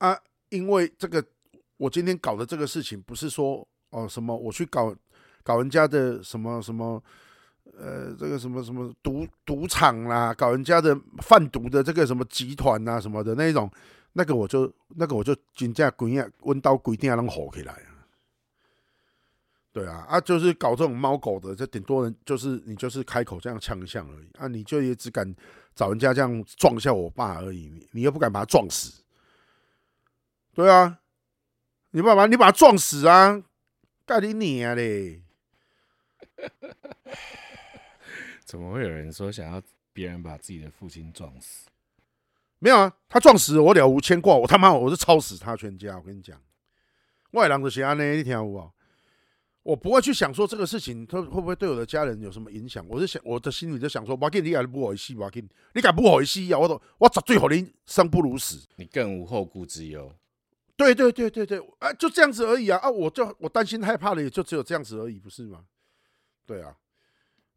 [0.03, 1.25] 啊，因为这个，
[1.77, 4.93] 我今天搞的这个事情，不是说哦什么我去搞
[5.45, 7.01] 搞人家的什么什么，
[7.79, 13.71] 呃，这个什么什么赌赌场啦，搞人家的贩毒的这个什么集团啊什么的那一种。
[14.15, 18.05] 那个我就那个我就真正规啊，温刀规定要能火起来啊！
[19.73, 24.47] 对啊，啊，就是搞这种猫狗的，这顶多人就是你就是开口这样呛一呛而已啊！
[24.49, 25.35] 你就也只敢
[25.75, 29.02] 找人家这样撞一下我爸而已，你你又不敢把他撞死，
[30.55, 30.99] 对啊，
[31.93, 33.43] 你爸爸你把他撞死啊？
[34.05, 35.23] 干你娘嘞！
[38.45, 41.69] 怎么会有人说想要别人把自己的父亲撞死？
[42.59, 45.97] 没有啊，他撞死我了无牵挂，我他妈我是操死他全家。
[45.97, 46.39] 我跟你讲，
[47.31, 48.71] 外郎的是安呢一条啊，
[49.63, 52.85] 我不会去想说这个事情他会不会对我的家人有什么影响。
[52.89, 56.59] 我是想我的心里就想说，我给你敢不好意思，我给你，你敢不好意思啊？
[56.59, 60.13] 我都我绝对好你生不如死，你更无后顾之忧。
[60.77, 62.91] 对对对对对，啊，就这样子而已啊啊！
[62.91, 65.65] 我就我担心害怕的也就只有这样子而已，不是吗？
[66.47, 66.77] 对啊，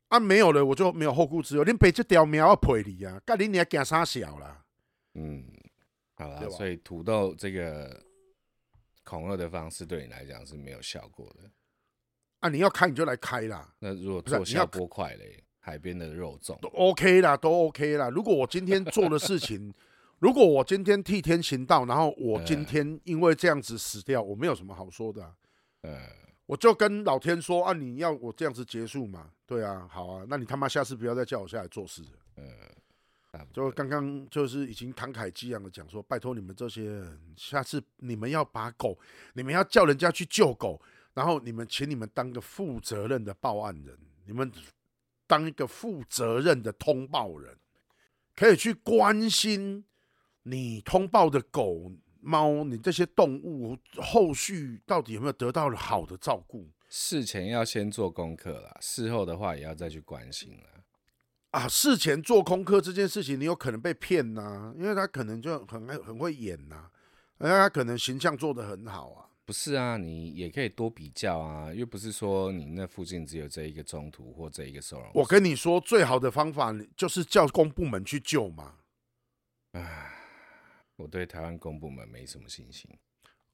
[0.09, 1.63] 啊没有了，我就没有后顾之忧。
[1.63, 4.63] 你背这条苗要赔你啊，干你你还惊啥小啦？
[5.13, 5.45] 嗯，
[6.15, 8.03] 好了，所以土豆这个
[9.03, 11.49] 恐吓的方式对你来讲是没有效果的。
[12.41, 13.73] 啊，你要开你就来开啦。
[13.79, 18.09] 那如果做下锅块嘞，海边的肉粽都 OK 啦，都 OK 啦。
[18.09, 19.73] 如果我今天做的事情，
[20.19, 25.35] 如果我今天替天行道，然后我今天因为这样子死掉，我没有什么好说的啊。
[25.81, 25.99] 呃，
[26.45, 29.31] 我就跟老天说啊，你要我这样子结束嘛？
[29.45, 32.09] 对啊，好啊，那你他妈下次不要再叫我下来做事了。
[32.35, 32.43] 呃。
[33.51, 38.97] 就刚刚就是已经慷慨激昂的讲说，拜托你们这些人，下次你们要把狗，
[39.33, 40.81] 你们要叫人家去救狗，
[41.13, 44.49] 然后你们请你们当个负责任的报案人，你们
[45.27, 47.57] 当一个负责任的通报人，
[48.37, 49.83] 可以去关心
[50.47, 51.91] 你通报的狗
[52.21, 56.69] 猫，你这些动物后续到底有没有得到了好的照顾？
[56.87, 60.83] 事前要先做功课啦，事后的话也要再去关心了。
[61.49, 66.91] 啊，事前做功课这件事情，你有可能被骗呐、啊，因为他可能就很很会演呐、啊，
[67.39, 69.25] 而他可能形象做得很好啊。
[69.45, 75.09] 不是啊，你也可以多比较啊，又不是说你那附近只有这一个中途或这一个收容。
[75.13, 78.75] 我跟你说，最好的方法就是叫公部门去救嘛。
[79.73, 80.24] 唉，
[80.95, 82.89] 我对台湾公部门没什么信心。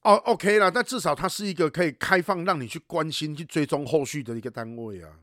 [0.02, 5.20] 哦，OK 啦，但至少它是一个可以开放让你去关心、去追踪后续的一个单位啊。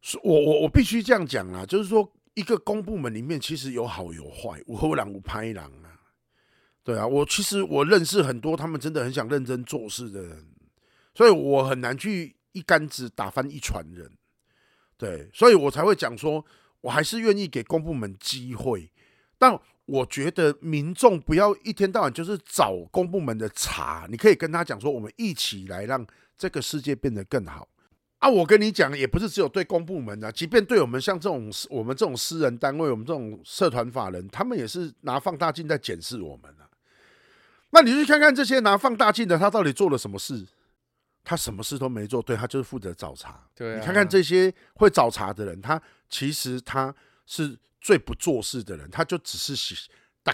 [0.00, 6.00] 是我我我必须这样讲啊，就是说，一个公部门里面其实有好有坏，有好人有歹人啊。
[6.82, 10.46] 对啊，我其实我认识很多他们真的很想认真做事的人，
[11.14, 14.10] 所以我很难去一竿子打翻一船人。
[14.96, 16.44] 对，所以我才会讲说，
[16.80, 18.90] 我还是愿意给公部门机会，
[19.38, 19.52] 但
[19.90, 26.06] 我觉得民众不要一天到晚就是找公部门的茬，你可以跟他讲说，我们一起来让
[26.38, 27.66] 这个世界变得更好。
[28.20, 36.70] 啊，我跟你讲，也不是只有对公部门啊，即便对我们像这种我们这种私人单位，我们这种社团法人，他们也是拿放大镜在检视我们啊。
[37.70, 40.46] 那你去看看这些拿放大镜的，他到底做了什么事？
[41.24, 43.44] 他什么事都没做，对，他就是负责找茬。
[43.56, 46.94] 对啊，你看看这些会找茬的人，他其实他
[47.26, 49.74] 是最不做事的人，他就只是喜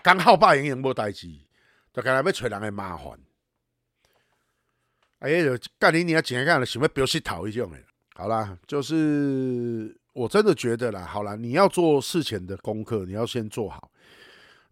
[0.02, 1.28] 刚好把营营无代志，
[1.92, 3.18] 就干来要找人来麻烦。
[5.20, 6.66] 哎呀，干你你要怎样干了？
[6.66, 7.78] 什么表示讨一种的？
[8.14, 13.90] 好啦，就是我真的觉得啦，好啦，你要做事前的功课，你要先做好。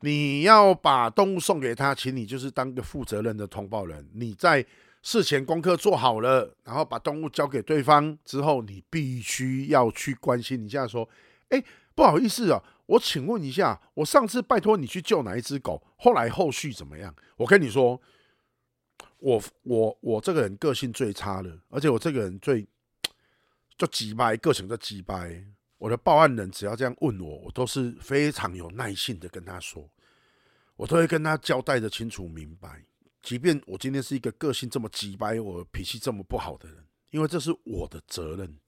[0.00, 4.06] 你要把动物送给他，请你就是当个负责任的通报人。
[4.12, 4.64] 你在
[5.02, 11.08] 事前功课做好了，然后把动物交给对方之后，你必须要去关心一下，说
[11.48, 11.64] ：“哎，
[11.94, 18.00] 不好意思啊，我请问一下，我上次拜托你去救哪一只狗，后来后续怎么样？”我跟你说，
[19.18, 22.66] 我我我这个人个性最差的，而且我这个人最
[23.78, 25.44] 就急掰，个性就急掰。
[25.78, 29.90] 我的报案人只要这样问我，我都是非常有耐性的跟他说，
[30.76, 32.84] 我都会跟他交代的清楚明白。
[33.20, 38.58] 即便我今天是一个个性这么急掰，我脾气这么不好的人，因为这是我的责任，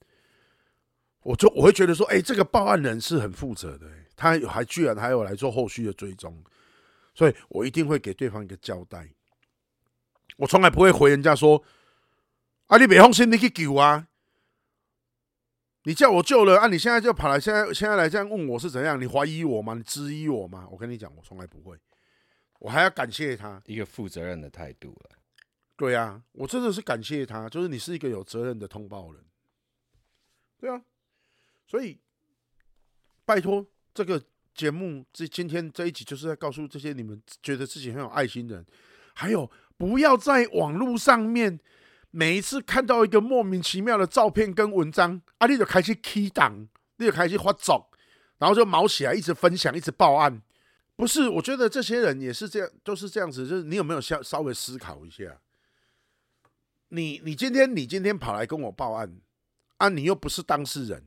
[1.27, 6.41] 我就我会觉得说，哎，这个报案人是很负责的，他还居然还有来做后续的追踪，
[7.15, 9.11] 所以我一定会给对方一个交代。
[10.37, 11.61] 我从来不会回人家说，
[12.67, 14.07] 啊，你别放心，你去救啊，
[15.83, 19.01] 你叫我救了啊，你现在就跑来，现在现在来这样问我是怎样？
[19.01, 19.75] 你怀疑我吗？
[19.75, 20.69] 你质疑我吗？
[20.71, 21.77] 我跟你讲，我从来不会。
[22.61, 25.11] 我还要感谢他一个负责任的态度了。
[25.77, 29.25] 对啊，我真的是感谢他，就是你是一个有责任的通报人。
[30.59, 30.81] 对啊，
[31.67, 31.99] 所以
[33.25, 34.23] 拜托这个
[34.55, 38.67] 节目这今天这一集就是在告诉这些你们觉得自己很有爱心的人，
[39.15, 41.59] 还有不要在网络上面
[42.11, 47.91] 每一次看到一个莫名其妙的照片跟文章啊，你就开始 key 档，你就开始发走，
[48.39, 50.41] 然后就毛起来一直分享，一直报案。
[50.95, 53.47] 不是，我觉得这些人也是这样，都是这样子。
[53.47, 55.39] 就是你有没有稍稍微思考一下？
[56.89, 59.21] 你你今天你今天跑来跟我报案
[59.77, 61.05] 啊，你又不是当事人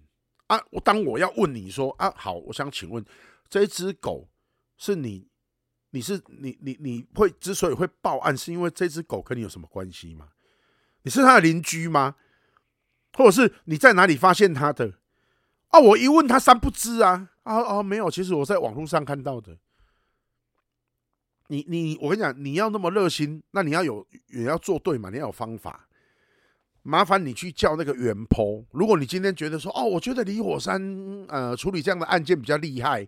[0.49, 0.61] 啊。
[0.83, 3.03] 当我要问你说啊，好，我想请问，
[3.49, 4.29] 这只狗
[4.77, 5.27] 是你，
[5.91, 10.29] 你是你你你会之所以会报案，是因为这只狗跟你有什么关系吗？
[11.03, 12.15] 你是他的邻居吗？
[13.13, 14.99] 或者是你在哪里发现他的？
[15.69, 19.57] 啊，我一问他三不知啊啊啊，没有，其实我在网络上看到的。
[21.47, 25.88] 你你我跟你讲，你要那么热心，那你要有也要做对嘛，你要有方法。
[26.83, 28.65] 麻烦你去叫那个原 PO。
[28.71, 30.81] 如果你今天觉得说，哦，我觉得李火山
[31.27, 33.07] 呃处理这样的案件比较厉害，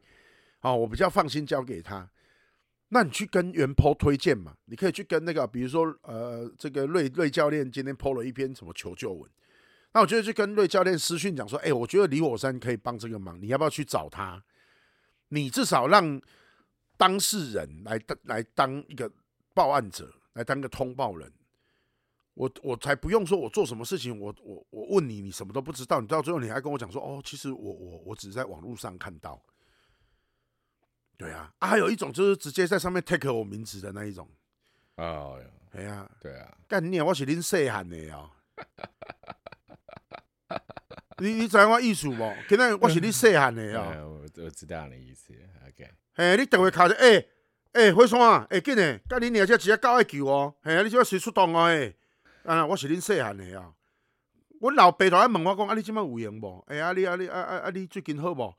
[0.62, 2.10] 哦，我比较放心交给他，
[2.90, 4.56] 那你去跟原 PO 推荐嘛。
[4.66, 9.30] 你可以去跟那个，比如说呃，这个瑞瑞教练今天 PO 了一篇什么求救文，
[9.94, 14.44] 那我觉得去跟瑞教练私讯讲说，哎，我觉得李火山可以帮这个忙，你要不要去找他？
[15.30, 16.22] 你至少让。
[16.98, 19.12] 当事人来当来当一个
[19.56, 21.32] 报案者，来当个通报人，
[22.34, 29.42] 我我才不用说，我做什么事情，我我我问你，你什么都不知道，你到最后你还跟我讲说，哦，其实我我我只是在网络上看到，
[31.18, 34.30] 对啊，啊，还有一种就是直接在上面 take 我名字的那一种，
[34.96, 35.40] 哦，
[35.72, 38.30] 哎呀，对啊，干你啊，我是恁细汉的哦，
[41.18, 42.34] 你你知道我意思不？
[42.50, 45.34] 今天我是恁细汉的哦， 我我知道你的意思
[45.68, 45.90] ，OK。
[46.14, 47.26] 嘿，你电话卡着，哎
[47.74, 51.94] 哎，火山啊，哎，紧嘞，甲恁娘只只狗爱救哦，嘿啊，你即马随出动哦，哎，
[52.44, 53.74] 啊，我是恁细汉的啊，
[54.60, 56.64] 阮老爸都爱问我讲，啊，你即摆有闲无？
[56.68, 58.56] 哎，啊，你啊，你啊啊啊，你最近好无？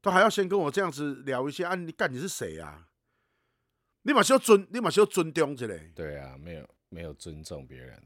[0.00, 2.86] 都还要先跟我这样子聊一下，啊，你干你是谁啊？
[4.02, 5.66] 你嘛需要尊，你嘛需要尊重一下。
[5.94, 8.02] 对啊，没有没有尊重别人。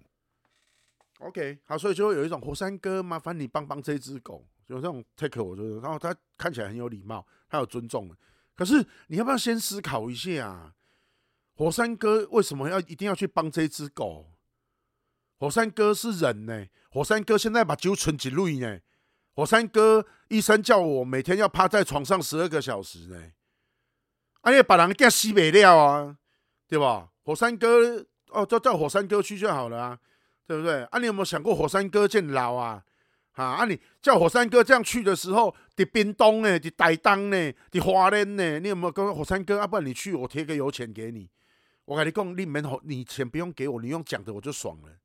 [1.20, 8.11] OK，好，所以就会有一种火山哥，麻烦你帮帮这只狗，有这种 take，我觉得，然后他看起来很有礼貌，他有尊重。
[8.57, 10.75] 可是你要不要先思考一下啊？
[11.55, 14.32] 火山哥为什么要一定要去帮这只狗？
[15.43, 18.78] 火山哥是人呢、火山哥现在把酒存几滤呢？
[19.34, 23.32] 火山哥医生叫我每天要趴在床上十二个小时呢、欸，
[24.43, 26.16] 哎呀，把人给吸没了啊，
[26.68, 27.09] 对吧？
[27.24, 29.99] 火山哥哦，叫叫火山哥去就好了啊，
[30.47, 30.84] 对不对？
[30.84, 32.84] 啊，你有没有想过火山哥见老啊？
[33.32, 33.45] 啊！
[33.45, 33.64] 啊！
[33.64, 39.57] 你叫火山哥这样去的时候，在冰东呢，在台东呢，在花莲呢，你有没有跟火山哥？
[39.57, 41.28] 要、啊、不然你去，我贴个油钱给你。
[41.86, 45.01] 我跟你讲，你们你钱不用给我，你用讲的我就爽了。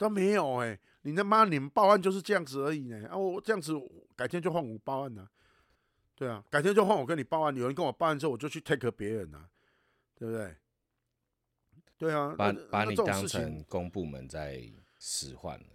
[0.00, 3.06] 都没有哎、欸，你他妈你们报案就是这样子而已呢。
[3.06, 3.74] 啊，我这样子
[4.16, 5.30] 改天就换我报案了。
[6.14, 7.54] 对啊，改天就换我跟你报案。
[7.54, 9.50] 有人跟我报案之后，我就去 take 别人了，
[10.14, 10.56] 对不对？
[11.98, 15.66] 对啊，把把你当成公部门在使唤了。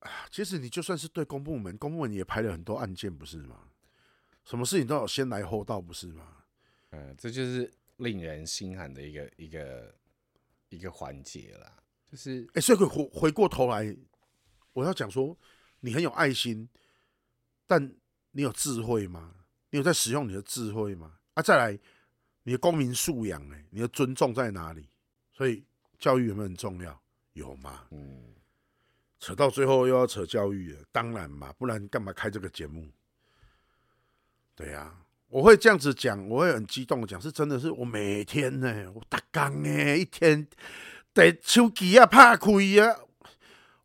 [0.00, 3.68] 啊，其实你就算是对公部门，公部门也排了很多案件，不是吗？
[4.44, 6.38] 什么事情都有先来后到，不是吗？
[6.90, 9.94] 嗯，这就是令人心寒的一个一个
[10.70, 11.81] 一个环节啦。
[12.12, 13.96] 就是，哎、欸，所以回回过头来，
[14.74, 15.34] 我要讲说，
[15.80, 16.68] 你很有爱心，
[17.66, 17.90] 但
[18.32, 19.34] 你有智慧吗？
[19.70, 21.14] 你有在使用你的智慧吗？
[21.32, 21.78] 啊，再来，
[22.42, 24.90] 你的公民素养，哎，你的尊重在哪里？
[25.32, 25.64] 所以
[25.98, 27.02] 教育有没有很重要？
[27.32, 27.86] 有吗？
[27.92, 28.34] 嗯。
[29.18, 32.90] 扯到最后又要扯教育了，当然嘛，不然干嘛开这个节目？
[34.54, 40.46] 对呀、啊，我会这样子讲，我会很激动的讲，是真的是我每天呢，我打刚哎，一天
[41.14, 42.96] 得手机啊拍开啊。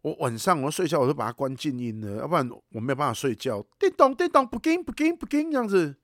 [0.02, 3.66] 我晚上我睡觉，我都把它关静音了，要不然我没有办法睡觉。
[3.78, 5.96] 叮咚叮咚，不给不给不给，这样子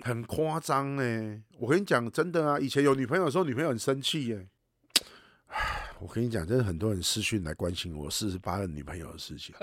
[0.00, 1.42] 很夸张呢。
[1.58, 4.46] 我跟你讲，真的啊，以前有女朋友的时候，女朋友很生气耶。
[5.98, 9.54] 我跟你讲，真的很多人私讯来关心我四十八任女朋友的事情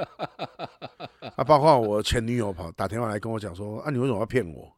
[1.35, 4.73] 啊，包括我前女友跑打电话来跟我讲说啊，你为什么要骗我？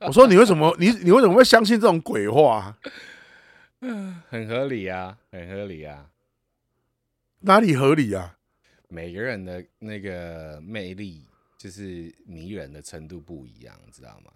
[0.00, 2.74] 我说你为什么你你为什么会相信这种鬼话？
[3.82, 6.08] 嗯，很合理啊，很合理啊。
[7.40, 8.38] 哪里合理啊？
[8.88, 11.24] 每个人的那个魅力
[11.58, 14.32] 就是迷人的程度不一样，知道吗？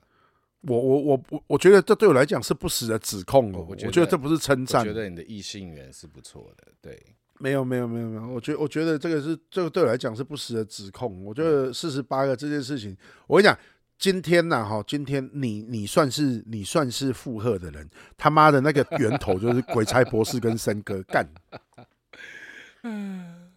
[0.62, 3.64] 我我我我我觉得这对我来讲是不实的指控哦。
[3.68, 4.80] 我觉，我觉得这不是称赞。
[4.80, 6.66] 我觉得你的异性缘是不错的。
[6.80, 7.00] 对，
[7.38, 8.26] 没有没有没有没有。
[8.26, 11.24] 我觉我觉得这个是这个对我来讲是不实的指控。
[11.24, 12.96] 我觉得四十八个这件事情，
[13.28, 13.56] 我跟你讲，
[13.98, 21.26] 今天呐哈，今天你你算是你算是附和的人，他妈的那个源头就是鬼才博士跟森哥干。
[22.82, 23.50] 嗯，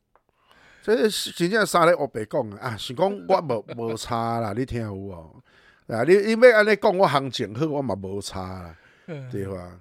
[0.82, 5.12] 所以真正三个黑白讲啊，是讲我无无差啦，你听有无？
[5.88, 8.76] 啊，你你要安尼讲，我行情好，我嘛无差啦，
[9.32, 9.80] 对吧？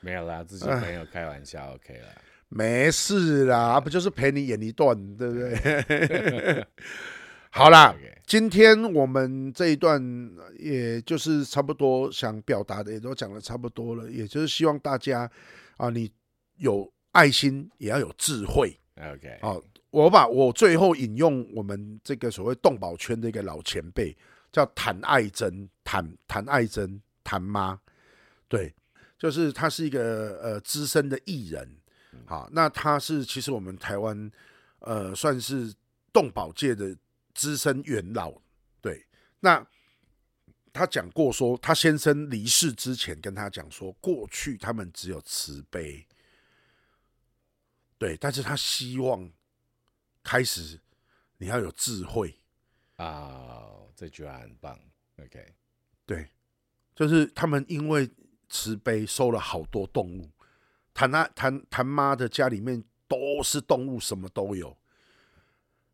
[0.00, 2.08] 没有啦，自己朋友开玩笑，OK 啦，
[2.48, 6.66] 没事啦，不就是陪你演一段，对不对？
[7.56, 7.96] 好啦，
[8.26, 9.98] 今天我们这一段，
[10.58, 15.28] 也就是差不多想表达的，也都讲的差不多了，也就是希望大家
[15.78, 16.12] 啊，你
[16.58, 18.78] 有爱心，也要有智慧。
[18.96, 24.14] OK，好，我把我最后引用我们这个所谓动保圈的一个老前辈，
[24.52, 27.80] 叫谭爱珍，谭谭爱珍，谭妈，
[28.48, 28.70] 对，
[29.18, 31.66] 就是他是一个呃资深的艺人，
[32.26, 34.30] 好，那他是其实我们台湾
[34.80, 35.72] 呃算是
[36.12, 36.94] 动保界的
[37.36, 38.32] 资深元老，
[38.80, 39.06] 对，
[39.40, 39.64] 那
[40.72, 46.06] 他讲过说，他先生离世之前跟他讲说，过去他们只有慈悲。
[47.98, 49.30] 对，但是他希望
[50.22, 50.80] 开始
[51.38, 52.38] 你要有智慧
[52.96, 54.78] 啊，这句话很棒。
[55.18, 55.54] OK，
[56.04, 56.30] 对，
[56.94, 58.10] 就是他们因为
[58.48, 60.30] 慈悲收了好多动物，
[60.92, 64.76] 他那他他妈的家里面都是动物，什么都有。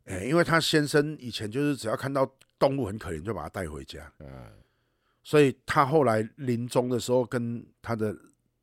[0.05, 4.13] 哎，因为他先生以前就是只要看到动物很可怜，就把它带回家。
[4.19, 4.53] 嗯，
[5.23, 8.17] 所以他后来临终的时候跟他的。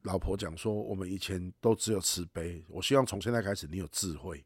[0.03, 4.43] 老婆讲说：“我们以前都只有慈悲，我希望从现在开始你有智慧。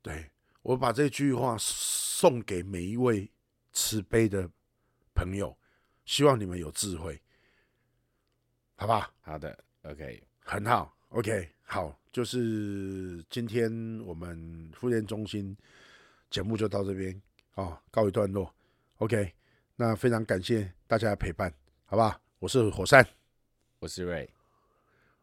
[0.00, 0.30] 对”对
[0.62, 3.28] 我把这句话送给每一位
[3.72, 4.48] 慈悲的
[5.16, 5.58] 朋友，
[6.04, 7.20] 希望你们有智慧，
[8.76, 9.12] 好吧？
[9.20, 13.70] 好的，OK，很好，OK，好，就是今天
[14.06, 15.54] 我们复健中心
[16.30, 17.14] 节目就到这边
[17.56, 18.50] 哦，告一段落
[18.96, 19.30] ，OK，
[19.76, 21.52] 那非常感谢大家的陪伴，
[21.84, 22.18] 好吧？
[22.38, 23.06] 我是火山。
[23.80, 24.30] 我是 Ray，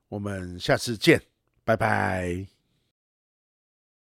[0.07, 1.19] 我们下次见，
[1.63, 2.45] 拜拜。